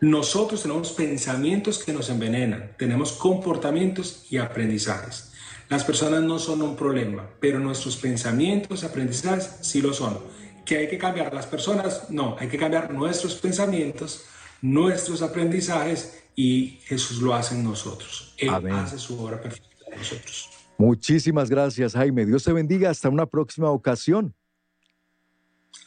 [0.02, 5.32] Nosotros tenemos pensamientos que nos envenenan, tenemos comportamientos y aprendizajes.
[5.70, 10.18] Las personas no son un problema, pero nuestros pensamientos, aprendizajes sí lo son.
[10.66, 12.10] ¿Que hay que cambiar las personas?
[12.10, 14.26] No, hay que cambiar nuestros pensamientos,
[14.64, 18.34] nuestros aprendizajes y Jesús lo hace en nosotros.
[18.38, 20.55] Él hace su obra perfecta en nosotros.
[20.78, 22.26] Muchísimas gracias, Jaime.
[22.26, 22.90] Dios te bendiga.
[22.90, 24.34] Hasta una próxima ocasión.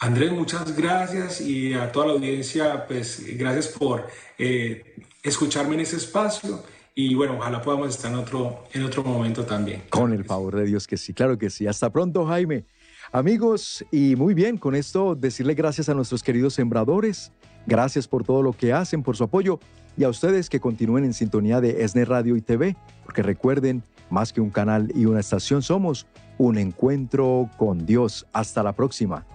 [0.01, 4.07] Andrés, muchas gracias y a toda la audiencia, pues gracias por
[4.39, 6.63] eh, escucharme en ese espacio
[6.95, 9.83] y bueno, ojalá podamos estar en otro, en otro momento también.
[9.91, 11.67] Con el favor de Dios que sí, claro que sí.
[11.67, 12.65] Hasta pronto, Jaime.
[13.11, 17.33] Amigos, y muy bien, con esto decirle gracias a nuestros queridos sembradores,
[17.67, 19.59] gracias por todo lo que hacen, por su apoyo,
[19.97, 24.33] y a ustedes que continúen en sintonía de ESNE Radio y TV, porque recuerden, más
[24.33, 26.07] que un canal y una estación, somos
[26.39, 28.27] un encuentro con Dios.
[28.33, 29.27] Hasta la próxima.